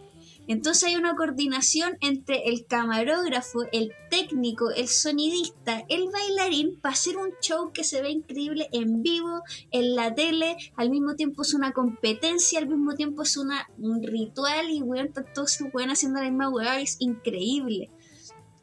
[0.51, 7.19] Entonces hay una coordinación entre el camarógrafo, el técnico, el sonidista, el bailarín para hacer
[7.19, 11.55] un show que se ve increíble en vivo, en la tele, al mismo tiempo es
[11.55, 16.21] una competencia, al mismo tiempo es una, un ritual y weón, todos se pueden haciendo
[16.21, 17.89] la misma weá, es increíble.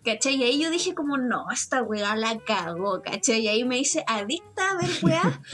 [0.04, 0.36] ¿Cachai?
[0.36, 3.44] Y ahí yo dije como, no, esta weá la cagó, ¿cachai?
[3.44, 5.42] Y ahí me dice, adicta a ver weá.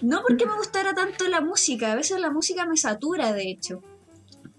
[0.00, 3.82] No porque me gustara tanto la música, a veces la música me satura, de hecho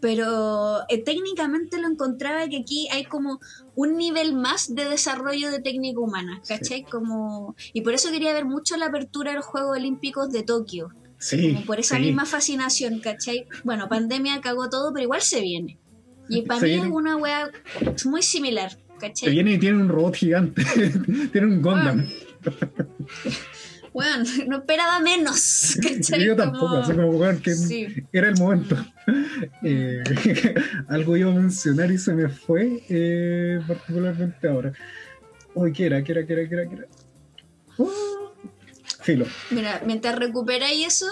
[0.05, 3.39] pero eh, técnicamente lo encontraba que aquí hay como
[3.73, 6.83] un nivel más de desarrollo de técnica humana, ¿cachai?
[6.83, 10.89] Como, y por eso quería ver mucho la apertura de los Juegos Olímpicos de Tokio.
[11.17, 11.53] Sí.
[11.53, 13.47] Como por esa misma fascinación, ¿cachai?
[13.63, 15.79] Bueno, pandemia cagó todo, pero igual se viene.
[16.29, 17.49] Y para mí es una wea
[18.05, 19.29] muy similar, ¿cachai?
[19.29, 20.63] Se viene y tiene un robot gigante,
[21.31, 22.07] tiene un Gundam.
[23.95, 25.77] bueno, no esperaba menos.
[26.19, 28.75] Yo tampoco, como que era el momento.
[29.63, 30.03] Eh,
[30.89, 34.73] algo iba a mencionar y se me fue, eh, particularmente ahora.
[35.53, 36.03] Uy, ¿qué era?
[36.03, 36.25] ¿Qué era?
[36.25, 36.49] ¿Qué era?
[36.49, 36.69] ¿Qué era?
[36.69, 36.87] ¿Qué era?
[37.77, 37.89] Uh,
[39.01, 39.25] filo.
[39.51, 41.07] Mira, mientras recuperáis eso,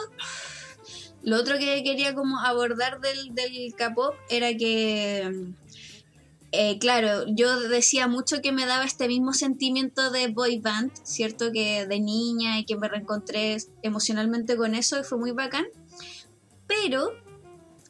[1.21, 5.53] lo otro que quería como abordar del, del K-pop era que
[6.55, 11.51] eh, claro, yo decía mucho que me daba este mismo sentimiento de boy band, ¿cierto?
[11.51, 15.65] Que de niña y que me reencontré emocionalmente con eso y fue muy bacán.
[16.67, 17.11] Pero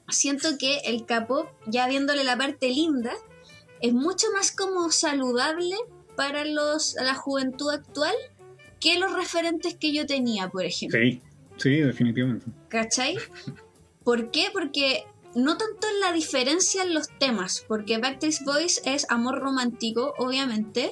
[0.07, 3.11] siento que el capo, ya viéndole la parte linda,
[3.82, 5.76] es mucho más como saludable
[6.16, 8.16] para los, la juventud actual
[8.80, 11.01] que los referentes que yo tenía, por ejemplo.
[11.01, 11.22] Sí,
[11.57, 12.45] sí, definitivamente.
[12.70, 13.18] ¿Cachai?
[14.05, 14.45] ¿Por qué?
[14.53, 15.03] Porque
[15.36, 20.91] no tanto en la diferencia en los temas, porque Backstreet Boys es amor romántico, obviamente,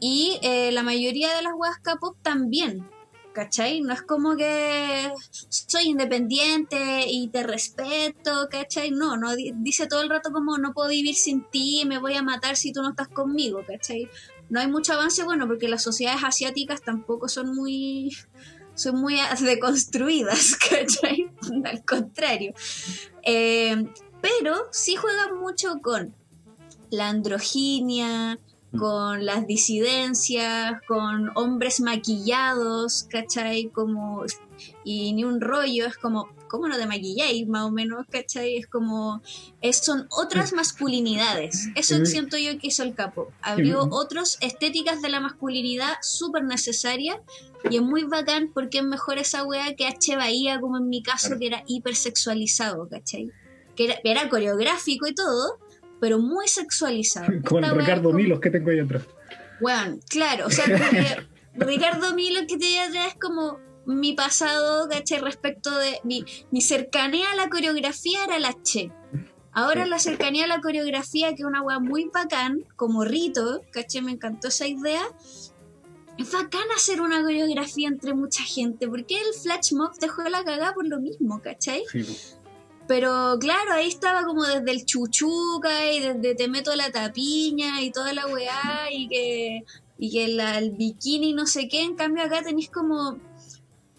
[0.00, 2.88] y eh, la mayoría de las weas K-pop también,
[3.32, 3.80] ¿cachai?
[3.80, 5.12] No es como que
[5.48, 8.90] soy independiente y te respeto, ¿cachai?
[8.90, 12.22] No, no dice todo el rato como no puedo vivir sin ti, me voy a
[12.22, 14.08] matar si tú no estás conmigo, ¿cachai?
[14.48, 18.16] No hay mucho avance, bueno, porque las sociedades asiáticas tampoco son muy
[18.76, 21.30] son muy deconstruidas, ¿cachai?
[21.64, 22.54] Al contrario.
[23.24, 23.86] Eh,
[24.20, 26.14] pero sí juegan mucho con
[26.90, 28.38] la androginia,
[28.72, 28.78] mm.
[28.78, 33.70] con las disidencias, con hombres maquillados, ¿cachai?
[33.70, 34.24] Como,
[34.84, 37.46] y ni un rollo, es como, ¿cómo no te maquilláis?
[37.46, 38.56] Más o menos, ¿cachai?
[38.56, 39.22] Es como,
[39.60, 41.68] es, son otras masculinidades.
[41.74, 43.32] Eso siento yo que hizo el capo.
[43.42, 47.18] Abrió otras estéticas de la masculinidad súper necesarias
[47.70, 50.16] y es muy bacán porque es mejor esa wea que H.
[50.16, 53.30] Bahía, como en mi caso, que era hipersexualizado, ¿cachai?
[53.74, 55.58] Que era, coreográfico y todo,
[56.00, 57.26] pero muy sexualizado.
[57.44, 59.02] Con Ricardo Milos que tengo ahí atrás.
[59.60, 60.64] Weón, claro, o sea,
[61.54, 65.20] Ricardo Milos que te atrás es como mi pasado, ¿cachai?
[65.20, 68.90] Respecto de mi, mi cercanía a la coreografía era la Che.
[69.52, 74.02] Ahora la cercanía a la coreografía, que es una weá muy bacán, como rito, ¿cachai?
[74.02, 75.02] Me encantó esa idea.
[76.18, 80.74] Es bacán hacer una coreografía entre mucha gente, porque el flash mob dejó la cagada
[80.74, 81.84] por lo mismo, ¿cachai?
[81.90, 82.04] Sí.
[82.88, 87.90] Pero claro, ahí estaba como desde el chuchuca y desde te meto la tapiña y
[87.90, 89.64] toda la weá y que,
[89.98, 91.82] y que la- el bikini no sé qué.
[91.82, 93.18] En cambio acá tenéis como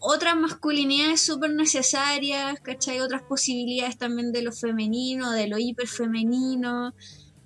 [0.09, 3.01] otras masculinidades súper necesarias, ¿cachai?
[3.01, 6.93] Otras posibilidades también de lo femenino, de lo hiperfemenino.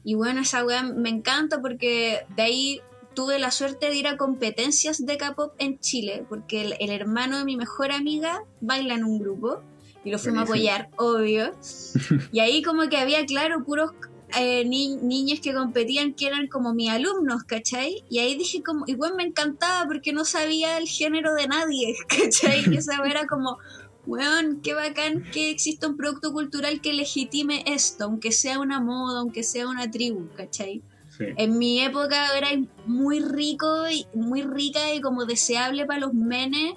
[0.04, 2.82] Y bueno, esa weá me encanta porque de ahí
[3.16, 7.40] tuve la suerte de ir a competencias de K-pop en Chile, porque el, el hermano
[7.40, 9.64] de mi mejor amiga baila en un grupo
[10.04, 11.54] y lo fuimos a apoyar, obvio.
[12.32, 13.92] Y ahí como que había, claro, puros
[14.40, 18.04] eh, ni- niños que competían que eran como mis alumnos, ¿cachai?
[18.10, 22.64] Y ahí dije como, igual me encantaba porque no sabía el género de nadie, ¿cachai?
[22.72, 23.58] Y esa era como,
[24.06, 29.20] weón, qué bacán que exista un producto cultural que legitime esto, aunque sea una moda,
[29.20, 30.82] aunque sea una tribu, ¿cachai?
[31.18, 31.26] Sí.
[31.38, 32.48] En mi época era
[32.86, 36.74] muy rico y muy rica y como deseable para los menes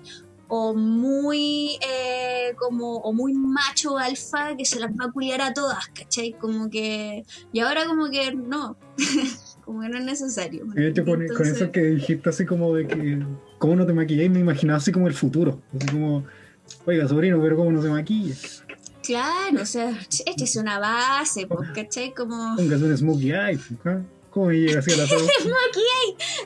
[0.57, 5.53] o muy eh, como o muy macho alfa que se las va a culiar a
[5.53, 6.33] todas, ¿cachai?
[6.35, 8.77] Como que y ahora como que no,
[9.65, 10.65] como que no es necesario.
[10.67, 13.27] De hecho, con, eso que dijiste así como de que
[13.59, 15.61] cómo no te maquilláis, me imaginaba así como el futuro.
[15.77, 16.25] Así como,
[16.87, 18.37] oiga, sobrino, pero cómo no se maquilla.
[19.03, 22.15] Claro, o sea, échese una base, pues, ¿cachai?
[22.15, 23.59] Como Póngase un smokey eye.
[23.87, 24.01] ¿ah?
[24.35, 25.05] ¿Cómo me llega así a la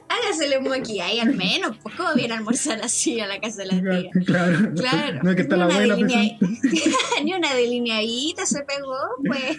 [0.08, 3.80] hágasele un al menos, pues cómo viene a almorzar así a la casa de la
[3.80, 4.10] tía.
[4.26, 4.74] Claro.
[4.74, 5.20] Claro.
[5.22, 6.38] No es que está la Ni una abuela delinea-.
[7.24, 9.56] Ni una delineadita se pegó, pues.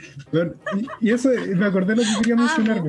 [1.01, 2.43] Y, y eso me acordé de lo que quería Amo.
[2.45, 2.83] mencionar.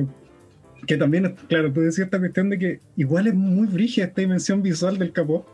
[0.85, 4.61] Que también, claro, tú decías esta cuestión de que igual es muy brígida esta dimensión
[4.61, 5.47] visual del capó.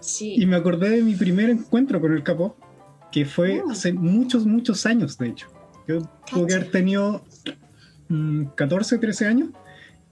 [0.00, 0.34] Sí.
[0.36, 2.54] Y me acordé de mi primer encuentro con el capó,
[3.10, 3.70] que fue Mm.
[3.70, 5.46] hace muchos, muchos años, de hecho.
[5.88, 7.24] Yo tuve que haber tenido
[8.54, 9.48] 14, 13 años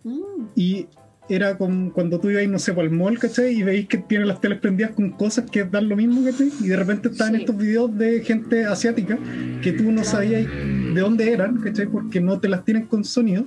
[0.06, 0.86] Mm, y
[1.30, 3.54] era con, cuando tú ibas, no sé, al mall, ¿cachai?
[3.54, 6.52] Y veis que tiene las teles prendidas con cosas que dan lo mismo, ¿cachai?
[6.60, 7.40] Y de repente estaban Sí.
[7.40, 9.18] estos videos de gente asiática
[9.62, 10.04] que tú no Claro.
[10.04, 11.86] sabías de dónde eran, ¿cachai?
[11.86, 13.46] Porque no te las tienen con sonido.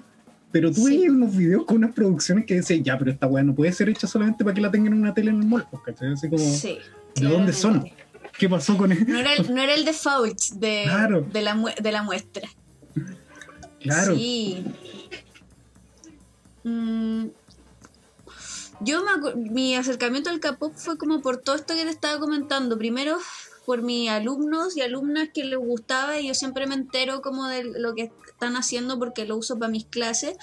[0.52, 0.98] Pero tú Sí.
[0.98, 3.90] veías unos videos con unas producciones que decías, ya, pero esta weá no puede ser
[3.90, 6.14] hecha solamente para que la tengan en una tele en el mall, pues, ¿cachai?
[6.14, 6.80] Así como, sí.
[7.22, 7.86] ¿de dónde son?
[8.40, 9.06] ¿Qué pasó con él?
[9.08, 11.22] No era, el, no era el default de, Claro.
[11.32, 12.48] de, la, de la muestra.
[13.80, 14.64] Sí.
[16.64, 17.28] Mm,
[18.82, 22.78] yo me mi acercamiento al K-pop fue como por todo esto que te estaba comentando.
[22.78, 23.18] Primero
[23.66, 27.64] por mis alumnos y alumnas que les gustaba y yo siempre me entero como de
[27.64, 30.38] lo que están haciendo porque lo uso para mis clases.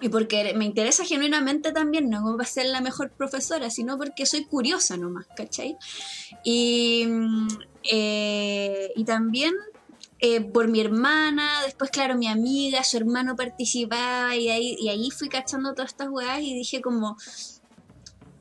[0.00, 4.26] Y porque me interesa genuinamente también, no como para ser la mejor profesora, sino porque
[4.26, 5.78] soy curiosa nomás, ¿cachai?
[6.42, 7.48] Y, mm,
[7.90, 9.54] eh, y también
[10.26, 15.10] eh, por mi hermana, después, claro, mi amiga, su hermano participaba y ahí, y ahí
[15.10, 17.18] fui cachando todas estas weas y dije como,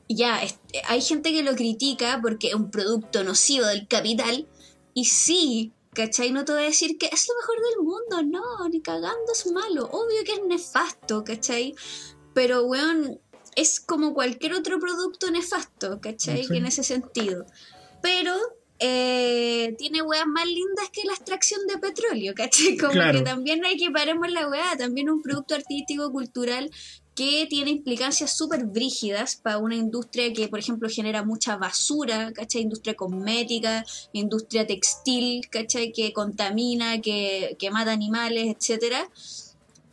[0.08, 0.40] ya,
[0.88, 4.48] hay gente que lo critica porque es un producto nocivo del capital
[4.94, 6.32] y sí, ¿cachai?
[6.32, 9.52] No te voy a decir que es lo mejor del mundo, no, ni cagando es
[9.52, 11.76] malo, obvio que es nefasto, ¿cachai?
[12.34, 13.20] Pero, weón,
[13.58, 16.44] es como cualquier otro producto nefasto, ¿cachai?
[16.44, 16.50] Sí.
[16.50, 17.46] Que en ese sentido.
[18.02, 18.38] Pero
[18.86, 22.76] eh, tiene weas más lindas que la extracción de petróleo, ¿cachai?
[22.78, 23.20] Como Claro.
[23.20, 26.70] que también hay que paremos la wea, también un producto artístico, cultural,
[27.16, 32.64] que tiene implicancias súper brígidas para una industria que, por ejemplo, genera mucha basura, ¿cachai?
[32.64, 35.92] Industria cosmética, industria textil, ¿cachai?
[35.94, 39.08] Que contamina, que, que mata animales, etcétera.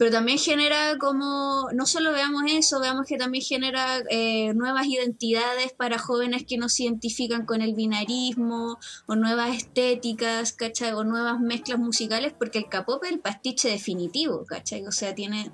[0.00, 5.74] Pero también genera como, no solo veamos eso, veamos que también genera eh, nuevas identidades
[5.74, 10.94] para jóvenes que no se identifican con el binarismo, o nuevas estéticas, ¿cachai?
[10.94, 14.86] O nuevas mezclas musicales, porque el K-pop es el pastiche definitivo, ¿cachai?
[14.86, 15.52] O sea, tiene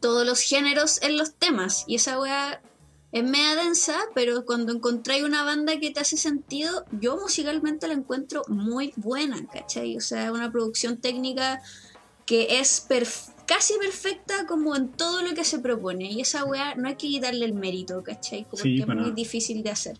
[0.00, 2.60] todos los géneros en los temas, y esa weá
[3.12, 7.94] es media densa, pero cuando encontráis una banda que te hace sentido, yo musicalmente la
[7.94, 9.96] encuentro muy buena, ¿cachai?
[9.96, 11.62] O sea, una producción técnica
[12.30, 16.12] que es perf- casi perfecta como en todo lo que se propone.
[16.12, 18.46] Y esa weá no hay que quitarle el mérito, ¿cachai?
[18.48, 19.10] Porque Sí, es muy nada.
[19.10, 19.96] difícil de hacer.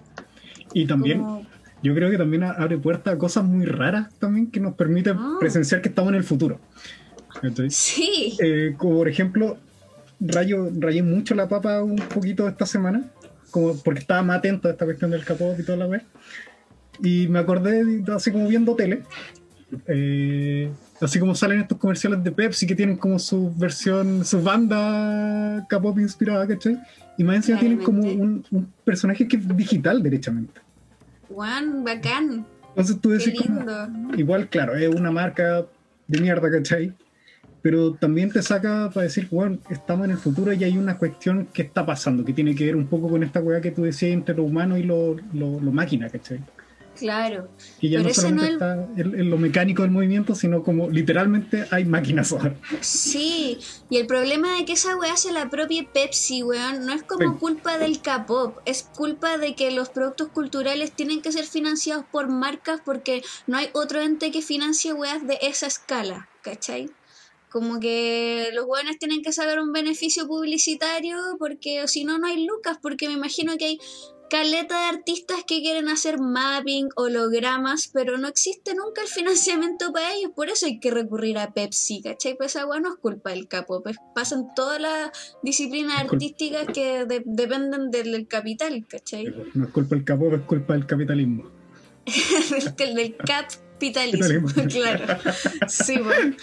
[0.72, 1.44] Y también, Como-
[1.82, 5.38] yo creo que también abre puertas a cosas muy raras también que nos permiten Ah.
[5.40, 6.60] presenciar que estamos en el futuro.
[7.42, 7.68] ¿Cachai?
[7.70, 9.58] Sí, Eh, como por ejemplo,
[10.20, 13.10] rayo, rayé mucho la papa un poquito esta semana,
[13.50, 16.02] como porque estaba más atento a esta cuestión del capó y toda la web.
[17.02, 19.02] Y me acordé, de- así como viendo tele,
[19.88, 20.70] eh,
[21.00, 25.98] así como salen estos comerciales de Pepsi que tienen como su versión, su banda K-pop
[25.98, 26.78] inspirada, ¿cachai?
[27.16, 30.60] Y más encima tienen como un, un personaje que es digital, derechamente.
[31.28, 32.44] Juan, bacán.
[32.70, 34.16] Entonces tú Qué decís como, lindo.
[34.16, 35.64] igual, claro, es una marca
[36.06, 36.92] de mierda, ¿cachai?
[37.62, 41.46] Pero también te saca para decir, bueno, estamos en el futuro y hay una cuestión
[41.52, 44.12] que está pasando, que tiene que ver un poco con esta weá que tú decías
[44.12, 46.40] entre lo humano y lo, lo, lo máquina, ¿cachai?
[47.00, 47.48] Claro.
[47.80, 51.64] Que ya Pero no solamente no está en, lo mecánico del movimiento, sino como literalmente
[51.70, 52.54] hay máquinas ahora.
[52.82, 57.02] Sí, y el problema de que esa weá hace la propia Pepsi, weón, no es
[57.02, 62.04] como culpa del K-pop, es culpa de que los productos culturales tienen que ser financiados
[62.12, 66.90] por marcas porque no hay otro ente que financie weas de esa escala, ¿cachai?
[67.48, 72.26] Como que los weones tienen que sacar un beneficio publicitario porque o si no, no
[72.26, 73.78] hay lucas, porque me imagino que hay
[74.30, 80.14] caleta de artistas que quieren hacer mapping, hologramas, pero no existe nunca el financiamiento para
[80.14, 82.36] ellos, por eso hay que recurrir a Pepsi, ¿cachai?
[82.36, 85.10] Pues esa no es culpa del capo, pues pasan todas las
[85.42, 89.26] disciplinas artísticas que de- dependen del, capital, ¿cachai?
[89.54, 91.50] No es culpa del capó, es culpa del capitalismo.
[92.76, 95.18] del, del capitalismo, claro.
[95.68, 96.36] Sí, bueno.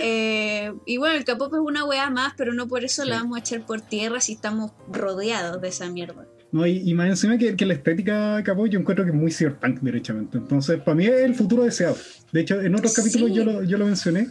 [0.00, 3.36] Eh, y bueno, el K-pop es una weá más, pero no por eso la vamos
[3.36, 6.26] a echar por tierra si estamos rodeados de esa mierda.
[6.50, 9.30] No, y, y más encima que, que la estética capó yo encuentro que es muy
[9.30, 10.38] cyberpunk derechamente.
[10.38, 11.96] Entonces, para mí es el futuro deseado.
[12.32, 13.02] De hecho, en otros Sí.
[13.02, 14.28] capítulos yo lo, yo lo mencioné.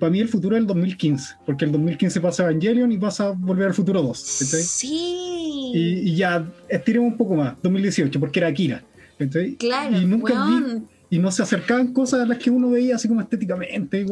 [0.00, 3.30] para mí el futuro es el 2015, porque el 2015 pasa Evangelion y pasa a
[3.32, 4.36] volver al futuro 2.
[4.40, 4.62] ¿cachai?
[4.62, 5.70] Sí.
[5.74, 8.82] Y, y ya estiremos un poco más, 2018, porque era Akira.
[9.18, 9.54] ¿cachai?
[9.56, 10.82] Claro, y nunca vi-.
[11.10, 14.04] Y no se acercaban cosas a las que uno veía así como estéticamente, y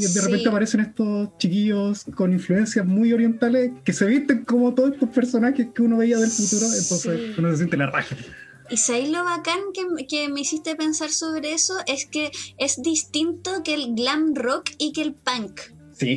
[0.00, 0.18] de Sí.
[0.20, 5.68] repente aparecen estos chiquillos con influencias muy orientales que se visten como todos estos personajes
[5.74, 7.34] que uno veía del futuro, entonces Sí.
[7.38, 8.16] uno se siente la raja.
[8.70, 13.62] Y sabéis lo bacán que, que me hiciste pensar sobre eso es que es distinto
[13.62, 15.60] que el glam rock y que el punk.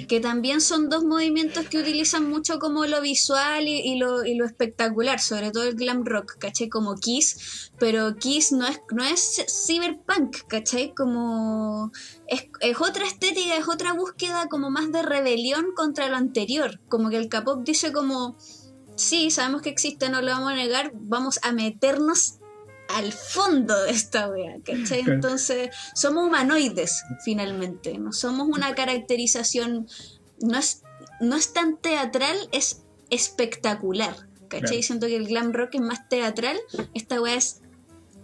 [0.07, 4.35] Que también son dos movimientos que utilizan mucho como lo visual y, y lo, y
[4.35, 6.69] lo espectacular, sobre todo el glam rock, ¿cachai?
[6.69, 10.93] Como Kiss, pero Kiss no es, no es cyberpunk, ¿cachai?
[10.93, 11.91] Como
[12.27, 17.09] es, es otra estética, es otra búsqueda como más de rebelión contra lo anterior, como
[17.09, 18.37] que el K-pop dice como,
[18.95, 22.39] sí, sabemos que existe, no lo vamos a negar, vamos a meternos
[22.89, 25.01] al fondo de esta wea, ¿cachai?
[25.07, 29.87] Entonces, somos humanoides, finalmente, no somos una caracterización,
[30.41, 30.83] no es,
[31.21, 34.15] no es tan teatral, es espectacular,
[34.47, 34.61] ¿cachai?
[34.69, 34.83] Claro.
[34.83, 36.57] Siento que el glam rock es más teatral,
[36.93, 37.61] esta wea es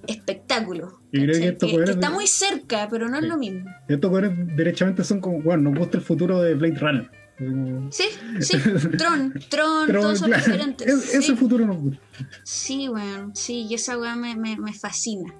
[0.07, 0.99] espectáculo.
[1.12, 3.70] Yo creo que estos Que- está muy cerca, pero no es lo mismo.
[3.88, 7.12] estos güeyes derechamente son como, bueno, nos gusta el futuro de Blade Runner.
[7.49, 8.03] Como- Sí,
[8.39, 8.57] sí,
[8.97, 10.87] Tron, Tron, todos son claro, referentes.
[10.87, 12.01] es- sí, ese futuro nos gusta.
[12.43, 15.33] sí, weón, sí, y esa weá me, me, me fascina.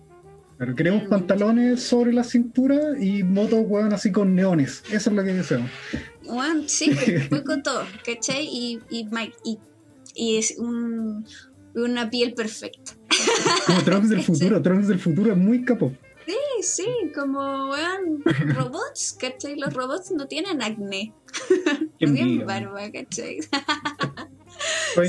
[0.58, 1.28] Pero queremos Realmente.
[1.28, 4.84] pantalones sobre la cintura y motos, weón, así con neones.
[4.92, 5.70] Eso es lo que deseamos.
[6.26, 6.92] Bueno, sí,
[7.32, 8.46] voy con todo, ¿cachai?
[8.48, 9.58] Y, y, Mike, y,
[10.14, 11.26] y es un,
[11.74, 12.94] una piel perfecta.
[13.66, 14.62] Como Trunks del futuro.
[14.62, 15.94] Trunks del futuro es muy capo.
[16.62, 16.86] Sí,
[17.16, 18.24] como, weón,
[18.56, 19.56] robots, ¿cachai?
[19.58, 21.14] Los robots no tienen acné,
[22.00, 23.40] no tienen barba, ¿cachai?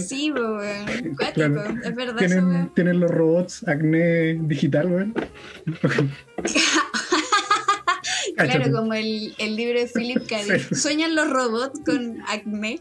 [0.06, 0.86] Sí, weón,
[1.34, 1.62] Claro.
[1.84, 2.70] es verdad tienen, weá.
[2.74, 5.14] tienen los robots acné digital, weón.
[8.36, 10.38] Claro, como el, el libro de Philip K.
[10.42, 10.74] Sí.
[10.74, 12.80] Sueñan los robots con acné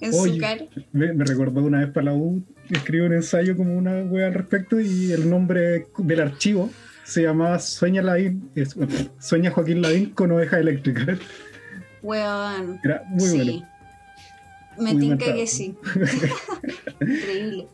[0.00, 0.34] en Oye.
[0.34, 0.64] su cara.
[0.92, 4.34] Me, me recordó una vez para la U, escribí un ensayo como una wea al
[4.34, 6.70] respecto y el nombre del archivo
[7.10, 8.76] se llamaba Sueña Lavín, es-
[9.18, 11.18] Sueña Joaquín Lavín con oveja eléctrica.
[12.02, 12.78] Weón.
[12.84, 13.36] Era muy sí.
[13.36, 13.68] bueno.
[14.78, 15.76] Me tinca que sí.
[17.00, 17.68] Increíble.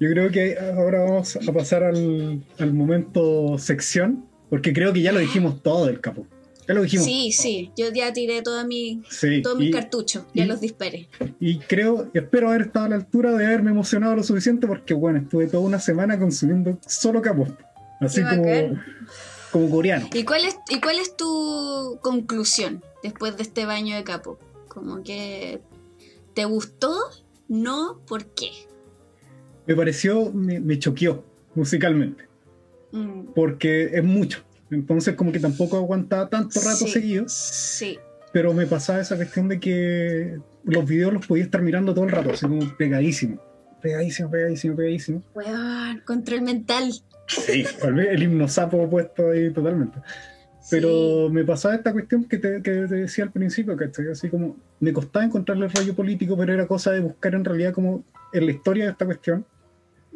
[0.00, 5.12] Yo creo que ahora vamos a pasar al, al momento sección, porque creo que ya
[5.12, 6.26] lo dijimos todo del capo.
[6.68, 7.06] Ya lo dijimos.
[7.06, 7.72] Sí, sí.
[7.76, 10.24] Yo ya tiré todo mi, Sí, todos mis cartuchos.
[10.34, 11.08] Ya y- los disparé.
[11.40, 15.18] y creo, espero haber estado a la altura de haberme emocionado lo suficiente porque, bueno,
[15.18, 17.48] estuve toda una semana consumiendo solo capo.
[18.00, 18.78] Así como,
[19.50, 20.08] como coreano.
[20.12, 24.38] ¿Y cuál, es, ¿Y cuál es tu conclusión después de este baño de capo?
[24.68, 25.60] Como que.
[26.34, 26.94] ¿Te gustó?
[27.48, 28.50] No, ¿por qué?
[29.66, 32.28] Me pareció, me, me choqueó musicalmente,
[32.92, 34.42] Mm, porque es mucho.
[34.70, 37.24] Entonces, como que tampoco aguantaba tanto rato sí, seguido.
[37.28, 37.98] Sí.
[38.32, 42.10] pero me pasaba esa cuestión de que los videos los podía estar mirando todo el
[42.10, 43.42] rato, así como pegadísimo.
[43.80, 45.22] Pegadísimo, pegadísimo, pegadísimo.
[45.34, 46.92] Weón, control mental.
[47.26, 47.64] Sí,
[48.10, 49.98] el himno sapo puesto ahí totalmente.
[50.70, 54.08] Pero me pasaba esta cuestión que te, que te decía al principio, ¿cachai?
[54.10, 57.72] Así como me costaba encontrarle el rollo político, pero era cosa de buscar en realidad
[57.72, 59.57] como en la historia de esta cuestión Sí.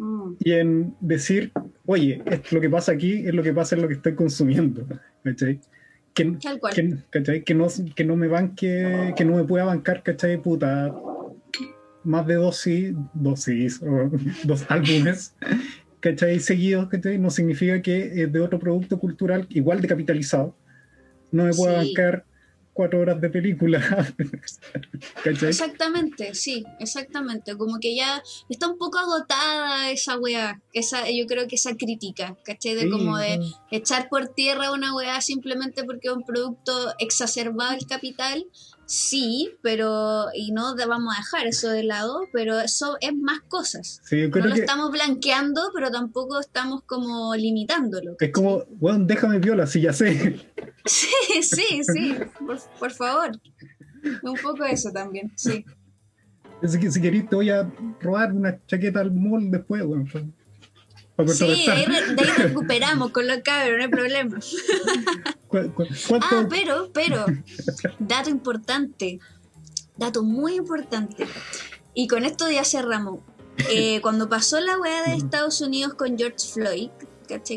[0.03, 1.53] Mm, y en decir,
[1.87, 4.85] oye, lo que pasa aquí es lo que pasa en lo que estoy consumiendo.
[5.25, 5.61] ¿cachai?
[6.13, 10.43] Que, que, que, no, que no me banque, que no me pueda bancar, ¿cachai?
[10.43, 10.93] Puta,
[12.03, 14.11] más de dos sí, dos sí, o
[14.45, 15.37] dos álbumes,
[16.01, 16.41] ¿cachai?
[16.41, 17.19] Seguidos, ¿cachai?
[17.19, 20.57] No significa que de otro producto cultural igual de capitalizado
[21.31, 22.27] no me pueda bancar
[22.73, 23.81] cuatro horas de película.
[25.25, 27.57] Exactamente, sí, exactamente.
[27.57, 32.37] Como que ya está un poco agotada esa weá, esa, yo creo que esa crítica,
[32.45, 32.75] ¿cachai?
[32.75, 37.87] De como de echar por tierra una weá simplemente porque es un producto exacerbado el
[37.87, 38.47] capital
[38.93, 44.03] sí, pero y no vamos a dejar eso de lado, pero eso es más cosas.
[44.11, 48.17] no lo estamos blanqueando, pero tampoco estamos como limitándolo.
[48.21, 50.41] Es como, bueno, déjame viola, si ya sé.
[50.85, 51.07] Sí,
[51.43, 52.17] sí, sí,
[52.81, 53.31] por, favor.
[54.25, 55.65] Un poco eso también, sí.
[56.67, 60.05] Si, si querés te voy a robar una chaqueta al mall después, bueno.
[61.29, 61.85] Sí, de ahí,
[62.39, 64.39] recuperamos con los cabros, no hay problema.
[66.21, 67.27] ah, pero, pero,
[67.99, 69.21] dato importante,
[69.97, 71.27] dato muy importante.
[71.95, 73.21] Y con esto ya cerramos.
[73.71, 76.91] Eh, cuando pasó la weá de Estados Unidos con George Floyd,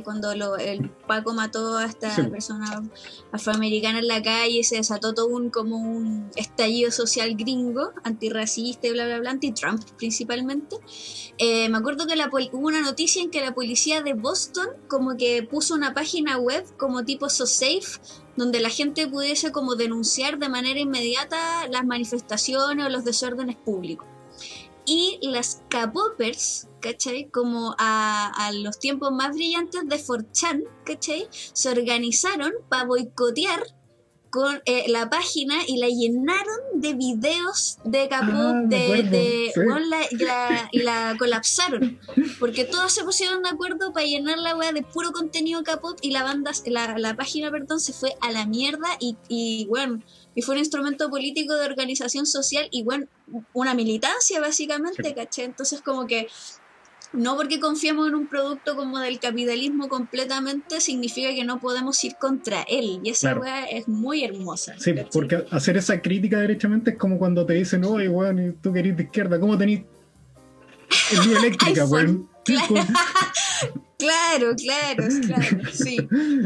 [0.03, 2.84] cuando el Paco mató a esta persona
[3.32, 8.91] afroamericana en la calle, se desató todo un como un estallido social gringo, antirracista y
[8.91, 10.78] bla bla bla, anti-Trump principalmente.
[11.38, 15.17] Eh, me acuerdo que la hubo una noticia en que la policía de Boston como
[15.17, 17.99] que puso una página web como tipo So Safe,
[18.36, 24.07] donde la gente pudiese como denunciar de manera inmediata las manifestaciones o los desórdenes públicos.
[24.86, 27.29] Y las K-Poppers, ¿cachai?
[27.31, 31.27] Como a, los tiempos más brillantes de 4chan, ¿cachai?
[31.31, 33.63] Se organizaron para boicotear
[34.29, 39.51] con eh, la página y la llenaron de videos de K-pop, ah, de,
[40.71, 41.99] y, la, colapsaron.
[42.39, 46.11] Porque todos se pusieron de acuerdo para llenar la web de puro contenido K-pop y
[46.11, 50.01] la banda, la, la, página, perdón, se fue a la mierda y, y bueno
[50.36, 53.07] y fue un instrumento político de organización social y bueno,
[53.53, 55.45] una militancia básicamente, ¿caché?
[55.45, 56.27] Entonces como que
[57.16, 62.16] no porque confiemos en un producto como del capitalismo completamente significa que no podemos ir
[62.16, 62.99] contra él.
[63.03, 64.76] Y esa weá es muy hermosa.
[64.78, 68.97] Sí, porque hacer esa crítica derechamente es como cuando te dicen, oye, weón, tú querés
[68.97, 69.84] de izquierda, ¿cómo tenés
[71.11, 72.30] el eléctrica, weón?
[73.97, 75.97] Claro, claro, claro, sí.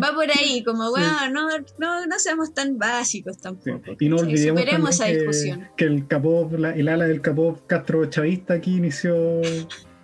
[0.02, 1.48] Va por ahí, como, bueno, no,
[1.80, 3.96] no, no seamos tan básicos tampoco.
[4.00, 5.68] Y no olvidemos esa discusión.
[5.76, 9.42] Que, el capó, el ala del capó Castro chavista aquí inició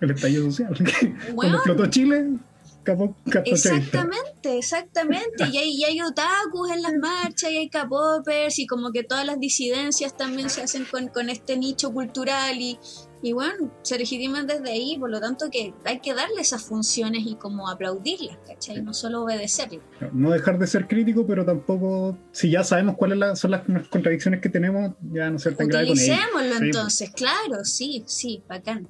[0.00, 0.74] el estallido social.
[1.34, 2.38] Cuando explotó Chile,
[2.86, 5.44] capó Exactamente, exactamente.
[5.52, 9.26] Y hay, y hay otakus en las marchas, y hay capopers, y como que todas
[9.26, 12.78] las disidencias también se hacen con, con este nicho cultural y,
[13.22, 17.24] y bueno, se legitiman desde ahí, por lo tanto que hay que darle esas funciones
[17.26, 18.82] y como aplaudirlas, ¿cachai?
[18.82, 19.82] No solo obedecerlas.
[20.12, 24.48] No dejar de ser crítico, pero tampoco, si ya sabemos cuáles son las contradicciones que
[24.48, 28.88] tenemos, ya no ser tan grave con Utilicémoslo entonces, claro, sí, sí, bacán.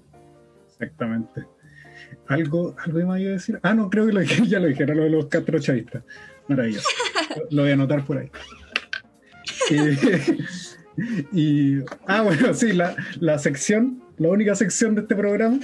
[0.78, 1.46] Exactamente.
[2.28, 3.58] ¿Algo, algo más iba a decir?
[3.62, 5.28] Ah, no, creo que lo ya lo dije, era lo de los
[5.60, 6.02] chavistas
[6.48, 6.88] Maravilloso.
[7.50, 8.30] lo voy a anotar por ahí.
[11.32, 15.58] y, ah, bueno, sí, la, la sección la única sección de este programa,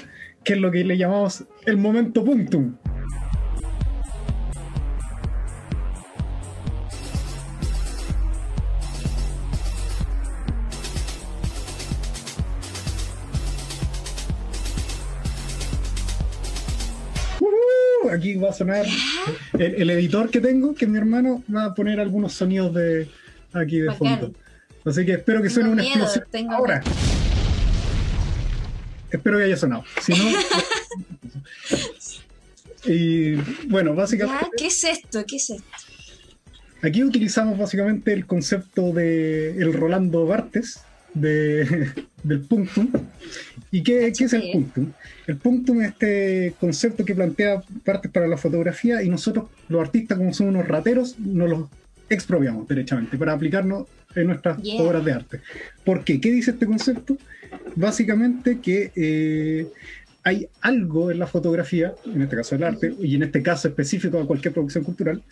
[0.44, 2.76] que es lo que le llamamos el momento punctum.
[18.12, 18.86] Aquí va a sonar
[19.58, 23.08] el, editor que tengo, que mi hermano va a poner algunos sonidos de
[23.52, 24.32] aquí de fondo.
[24.84, 26.82] Así que espero que suene una explosión ahora.
[29.10, 29.84] Espero que haya sonado.
[30.00, 30.24] Si no.
[32.92, 33.34] y
[33.68, 34.46] bueno, básicamente.
[34.56, 35.24] ¿Qué es esto?
[35.26, 35.64] ¿Qué es esto?
[36.82, 40.80] Aquí utilizamos básicamente el concepto de el Rolando Bartes
[41.14, 41.92] de,
[42.22, 42.88] del punctum.
[43.70, 44.92] ¿Y qué, es el punctum?
[45.26, 50.18] El punctum es este concepto que plantea partes para la fotografía y nosotros, los artistas,
[50.18, 51.68] como somos unos rateros, nos los
[52.08, 55.40] expropiamos derechamente para aplicarnos en nuestras obras de arte.
[55.84, 56.20] ¿Por qué?
[56.20, 57.16] ¿Qué dice este concepto?
[57.74, 59.66] básicamente que eh,
[60.24, 64.18] hay algo en la fotografía, en este caso el arte, y en este caso específico
[64.18, 65.22] de cualquier producción cultural,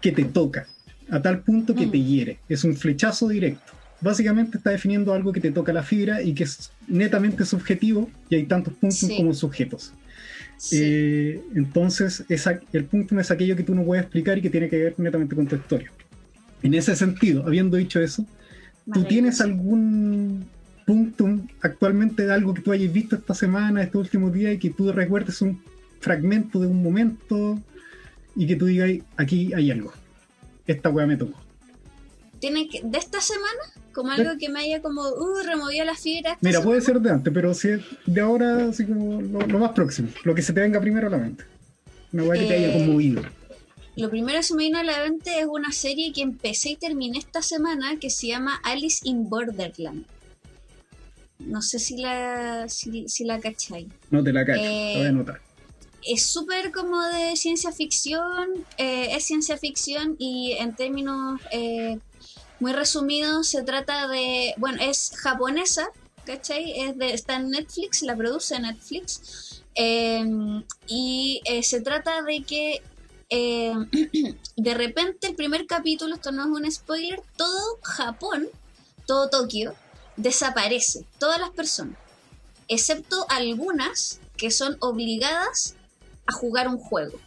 [0.00, 0.66] que te toca,
[1.10, 2.04] a tal punto que te mm.
[2.04, 2.38] hiere.
[2.48, 3.72] Es un flechazo directo.
[4.02, 8.34] Básicamente está definiendo algo que te toca la fibra y que es netamente subjetivo y
[8.34, 9.92] hay tantos puntos como sujetos.
[10.70, 14.76] Eh, entonces, el punto es aquello que tú no puedes explicar y que tiene que
[14.76, 15.90] ver netamente con tu historia.
[16.62, 18.26] En ese sentido, habiendo dicho eso,
[18.92, 20.46] ¿tú tienes algún
[20.86, 24.70] punto actualmente de algo que tú hayas visto esta semana, estos últimos días y que
[24.70, 25.62] tú recuerdes un
[26.00, 27.60] fragmento de un momento
[28.34, 29.92] y que tú digas, aquí hay algo.
[30.66, 31.38] Esta weá me tocó.
[32.40, 33.62] ¿Tiene que, de esta semana?
[33.92, 36.38] Como algo que me haya como, uh, removido la fibra.
[36.40, 37.68] Mira, puede ser de antes, pero si
[38.06, 41.18] de ahora, así como lo, más próximo, lo que se te venga primero a la
[41.18, 41.44] mente.
[42.12, 43.22] Una weá que te haya Eh, conmovido.
[43.96, 46.76] Lo primero que se me vino a la mente es una serie que empecé y
[46.76, 50.06] terminé esta semana que se llama Alice in Borderland.
[51.38, 53.88] No sé si la, si, si la cachai.
[54.10, 55.40] No te la cacho, eh, la voy a anotar.
[56.04, 61.98] Es súper como de ciencia ficción, eh, es ciencia ficción y en términos eh,
[62.62, 65.88] muy resumidos se trata de, bueno, es japonesa,
[66.24, 66.80] ¿cachai?
[66.80, 70.24] Es de, está en Netflix, la produce Netflix eh,
[70.86, 72.80] y eh, se trata de que
[73.30, 73.74] eh,
[74.56, 78.48] de repente el primer capítulo, esto no es un spoiler, todo Japón,
[79.06, 79.74] todo Tokio,
[80.16, 81.98] desaparece, todas las personas,
[82.68, 85.74] excepto algunas que son obligadas
[86.26, 87.18] a jugar un juego.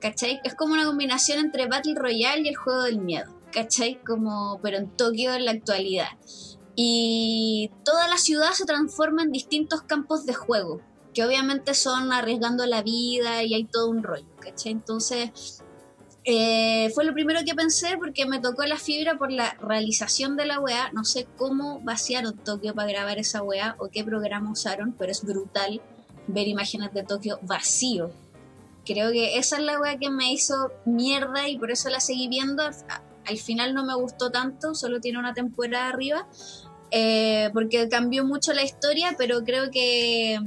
[0.00, 0.40] ¿Cachai?
[0.42, 3.39] Es como una combinación entre Battle Royale y el juego del miedo.
[3.52, 4.00] ¿Cachai?
[4.04, 6.08] Como, pero en Tokio en la actualidad.
[6.76, 10.80] Y toda la ciudad se transforma en distintos campos de juego,
[11.12, 14.72] que obviamente son arriesgando la vida y hay todo un rollo, ¿cachai?
[14.72, 15.62] Entonces,
[16.24, 20.46] eh, fue lo primero que pensé porque me tocó la fibra por la realización de
[20.46, 20.90] la weá.
[20.92, 25.24] No sé cómo vaciaron Tokio para grabar esa weá o qué programa usaron, pero es
[25.24, 25.80] brutal
[26.26, 28.10] ver imágenes de Tokio vacío.
[28.84, 32.28] Creo que esa es la weá que me hizo mierda y por eso la seguí
[32.28, 32.62] viendo.
[33.26, 36.26] Al final no me gustó tanto, solo tiene una temporada arriba,
[36.90, 40.38] eh, porque cambió mucho la historia, pero creo que,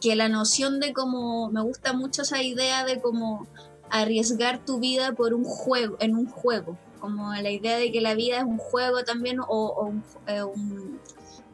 [0.00, 3.46] que la noción de cómo, me gusta mucho esa idea de cómo
[3.90, 8.14] arriesgar tu vida por un juego, en un juego, como la idea de que la
[8.14, 9.92] vida es un juego también o,
[10.26, 11.00] eh, un-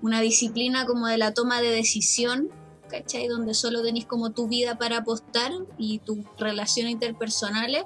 [0.01, 2.51] una disciplina como de la toma de decisión,
[2.89, 3.27] ¿cachai?
[3.27, 7.85] Donde solo tenéis como tu vida para apostar y tus relaciones interpersonales.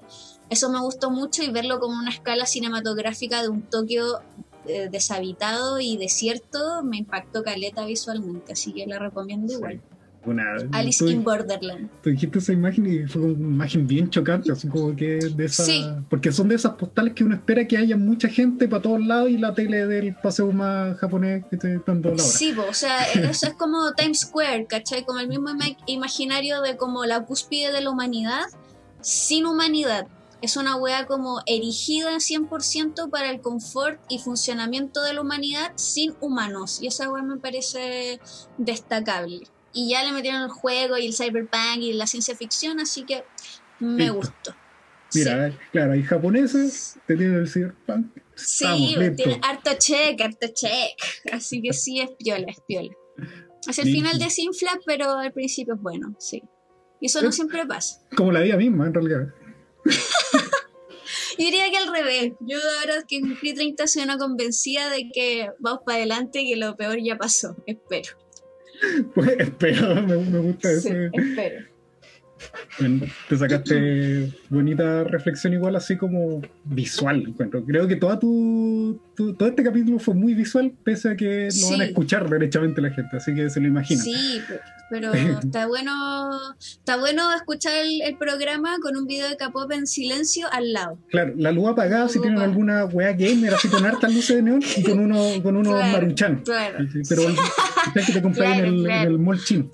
[0.52, 4.20] Eso me gustó mucho y verlo como una escala cinematográfica de un Tokio
[4.66, 9.80] eh, deshabitado y desierto me impactó caleta visualmente, así que la recomiendo igual.
[10.24, 11.90] Una, Alice tú, in Borderland.
[12.00, 15.64] tú dijiste esa imagen y fue una imagen bien chocante, así como que de esa,
[15.64, 15.84] Sí.
[16.08, 19.30] porque son de esas postales que uno espera que haya mucha gente para todos lados
[19.30, 22.22] y la tele del paseo más japonés que esté dando la hora.
[22.22, 25.04] Sí, po, o sea, eso es como Times Square, ¿cachai?
[25.04, 28.44] Como el mismo ima- imaginario de como la cúspide de la humanidad
[29.00, 30.06] sin humanidad.
[30.42, 36.14] Es una wea como erigida 100% para el confort y funcionamiento de la humanidad sin
[36.20, 36.82] humanos.
[36.82, 38.20] Y esa wea me parece
[38.58, 39.42] destacable.
[39.72, 43.24] Y ya le metieron el juego y el cyberpunk y la ciencia ficción, así que
[43.78, 44.14] me Listo.
[44.16, 44.56] gustó.
[45.14, 48.06] Mira, eh, claro, hay japoneses, te tienen el cyberpunk.
[48.34, 48.66] Sí,
[48.98, 50.96] sí tiene harto check, harto check.
[51.32, 52.90] Así que sí, es piola, es piola.
[53.68, 54.08] Hacia el Listo.
[54.08, 56.42] final desinfla, pero al principio es bueno, sí.
[57.00, 58.00] Y eso no siempre pasa.
[58.16, 59.28] Como la vida misma, en realidad.
[61.38, 62.32] Yo diría que al revés.
[62.40, 66.56] Yo ahora que cumplí 30 soy una convencida de que vamos para adelante y que
[66.56, 67.56] lo peor ya pasó.
[67.66, 68.16] Espero.
[69.14, 70.96] Pues espero, me, me gusta Sí, eso.
[71.12, 71.66] espero.
[72.78, 77.64] Bueno, te sacaste bonita reflexión igual así como visual encuentro.
[77.64, 81.70] Creo que toda tu, tu- todo este capítulo fue muy visual pese a que lo
[81.70, 81.90] van a Sí.
[81.90, 84.02] escuchar derechamente la gente, así que se lo imagina.
[84.02, 85.12] Sí, pe- pero
[85.42, 86.30] está bueno,
[86.60, 90.98] está bueno escuchar el, el programa con un video de K-pop en silencio al lado.
[91.10, 94.62] Claro, la luz apagada si tienen alguna weá gamer así con hartas luces de neón
[94.76, 96.42] y con uno con unos Claro, maruchan.
[96.44, 96.78] Claro.
[96.92, 97.34] Sí, Pero el,
[97.94, 99.70] el que te compré Claro, en, el, en el mall chino.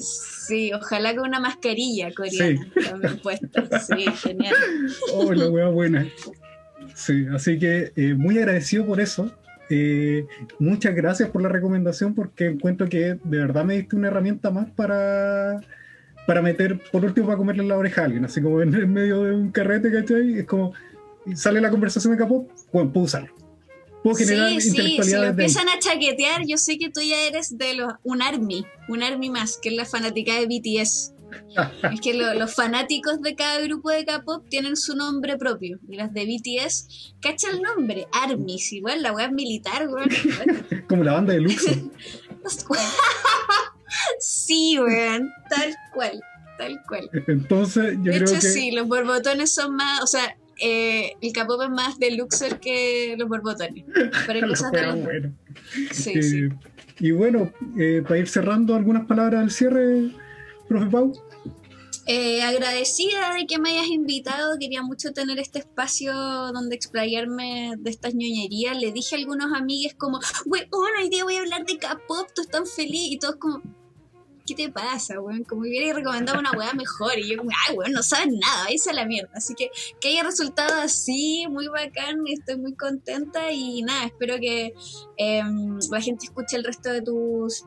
[0.49, 3.81] Sí, ojalá con una mascarilla coreana también puesta.
[3.81, 4.55] Sí, genial.
[5.13, 6.07] Oh, la buena.
[6.95, 9.31] Sí, así que eh, muy agradecido por eso.
[9.69, 10.27] Eh,
[10.59, 14.71] muchas gracias por la recomendación porque encuentro que de verdad me diste una herramienta más
[14.71, 15.61] para,
[16.27, 18.25] para meter, por último, para comerle la oreja a alguien.
[18.25, 20.39] Así como en, en medio de un carrete, ¿cachai?
[20.39, 20.73] Es como,
[21.35, 23.48] sale la conversación de capó, bueno, puedo usarlo.
[24.03, 27.59] Puedo generar Sí, sí, si lo empiezan a chaquetear, yo sé que tú ya eres
[27.59, 31.15] de los, un army, un army más, que es la fanática de BTS.
[31.93, 35.79] es que lo- los fanáticos de cada grupo de K-pop tienen su nombre propio.
[35.89, 40.09] Y las de BTS, cacha el nombre, armies, igual la web militar, weón.
[40.89, 41.71] Como la banda de Luxo.
[44.21, 46.21] sí, weón, tal cual,
[46.59, 47.11] tal cual.
[47.27, 48.49] Entonces, yo de creo hecho, que.
[48.49, 53.15] sí, los borbotones son más, o sea, eh, el K-pop es más de Luxor que
[53.19, 53.85] los borbotones.
[54.27, 55.33] Pero cosas buena.
[55.93, 56.49] Sí, Eh, sí.
[57.01, 60.11] Y bueno, eh, para ir cerrando algunas palabras al cierre,
[60.69, 61.13] profe Pau.
[62.11, 67.91] Eh, agradecida de que me hayas invitado, quería mucho tener este espacio donde explayarme de
[67.91, 68.79] estas ñoñerías.
[68.79, 72.41] Le dije a algunos amigues como, weón, hoy día voy a hablar de K-pop, tú
[72.41, 73.63] estás tan feliz, y todos como,
[74.49, 75.45] ¿qué te pasa, weón?
[75.45, 77.19] Como que hubiera recomendado una weá mejor.
[77.19, 79.31] Y yo, ay, weón, no sabes nada, ahí a la mierda.
[79.35, 79.71] Así que
[80.01, 84.75] que haya resultado así, muy bacán, estoy muy contenta y nada, espero que
[85.17, 87.65] em, la gente escuche el resto de tus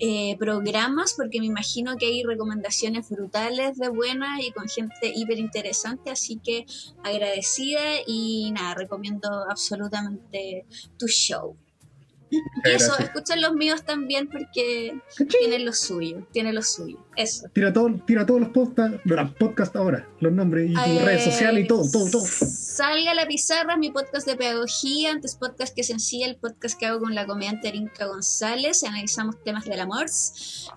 [0.00, 5.38] eh, programas porque me imagino que hay recomendaciones brutales de buenas y con gente hiper
[5.38, 6.64] interesante, así que
[7.02, 10.66] agradecida y nada, recomiendo absolutamente
[10.98, 11.56] tu show.
[12.30, 16.98] Y eso, escuchen los míos también porque tienen lo suyo, tiene lo suyo.
[17.16, 17.48] Eso.
[17.52, 21.24] Tira, todo, tira todos los podcasts, los podcasts ahora, los nombres y tus Eh, redes
[21.24, 22.24] sociales y todo, todo, todo.
[22.26, 27.00] Salga la pizarra, mi podcast de pedagogía, antes podcast que sencilla, el podcast que hago
[27.00, 30.06] con la comediante Erinka González, analizamos temas del amor.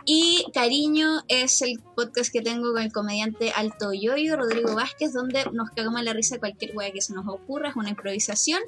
[0.06, 5.45] Y Cariño es el podcast que tengo con el comediante Alto Yoyo, Rodrigo Vázquez, donde
[5.54, 8.60] nos cagamos la risa cualquier wea que se nos ocurra, es una improvisación.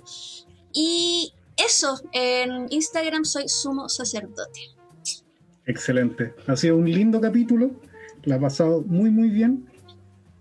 [0.72, 4.60] Y eso, en Instagram soy sumo sacerdote.
[5.66, 6.34] Excelente.
[6.48, 7.72] Ha sido un lindo capítulo.
[8.24, 9.66] La ha pasado muy, muy bien.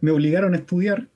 [0.00, 1.08] Me obligaron a estudiar,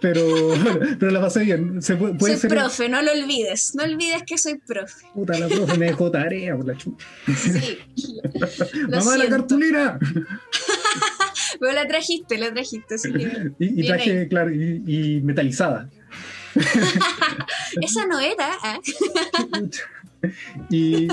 [0.00, 0.22] pero,
[0.98, 1.80] pero la pasé bien.
[1.82, 2.58] Se puede, puede soy ser.
[2.58, 5.06] profe, no lo olvides, no olvides que soy profe.
[5.14, 7.04] Puta, la profe me dejó tarea por la chuta.
[7.36, 7.78] Sí.
[8.88, 9.98] ¡Mamá, la cartulina!
[11.60, 12.96] Pero la trajiste, la trajiste.
[13.58, 14.28] Y, y traje, ahí.
[14.28, 15.90] claro, y, y metalizada.
[17.82, 18.80] Esa no era, ¿ah?
[20.68, 21.08] Y,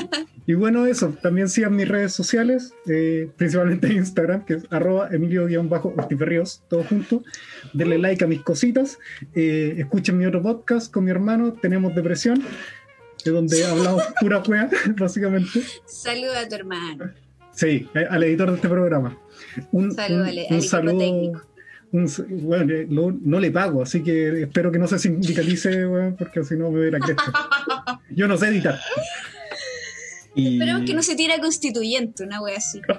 [0.46, 1.16] y bueno, eso.
[1.24, 7.24] También sigan mis redes sociales, eh, principalmente Instagram, que es arroba emilio-ortiferríos, todo junto.
[7.74, 9.00] Denle like a mis cositas.
[9.34, 12.44] Eh, escuchen mi otro podcast con mi hermano, Tenemos Depresión,
[13.24, 15.62] de donde hablamos pura wea, básicamente.
[15.86, 17.10] Saluda a tu hermano.
[17.54, 19.18] Sí, al editor de este programa.
[19.72, 20.98] Un, Saludo un- saludo.
[20.98, 21.42] técnico.
[21.92, 26.44] Bueno, eh, lo- no le pago, así que espero que no se sindicalice, weón, porque
[26.44, 27.34] si no me voy a ir a cresta.
[28.10, 28.80] Yo no sé editar.
[30.36, 32.82] Y- Esperemos que no se tira constituyente, una wea así.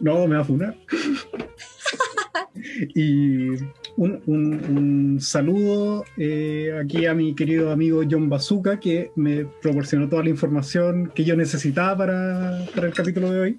[0.00, 0.76] No, me va a funar.
[2.94, 3.48] y
[3.96, 10.08] un, un- un saludo eh, aquí a mi querido amigo John Bazooka, que me proporcionó
[10.08, 13.58] toda la información que yo necesitaba para, para el capítulo de hoy.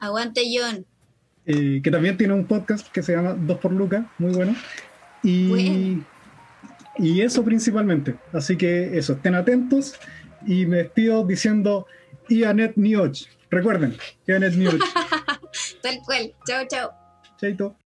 [0.00, 0.84] Aguante, John.
[1.50, 4.54] Eh, que también tiene un podcast que se llama Dos por Luca, muy bueno.
[5.22, 6.04] Y, Bueno.
[6.98, 8.14] y eso principalmente.
[8.32, 9.94] Así que eso, estén atentos.
[10.46, 11.86] Y me despido diciendo
[12.28, 13.26] Ianet Nioch.
[13.50, 13.96] Recuerden,
[14.26, 14.80] Ianet Nioch.
[15.82, 16.32] Tal cual.
[16.46, 16.90] Chao, chao.
[17.38, 17.79] Chaito.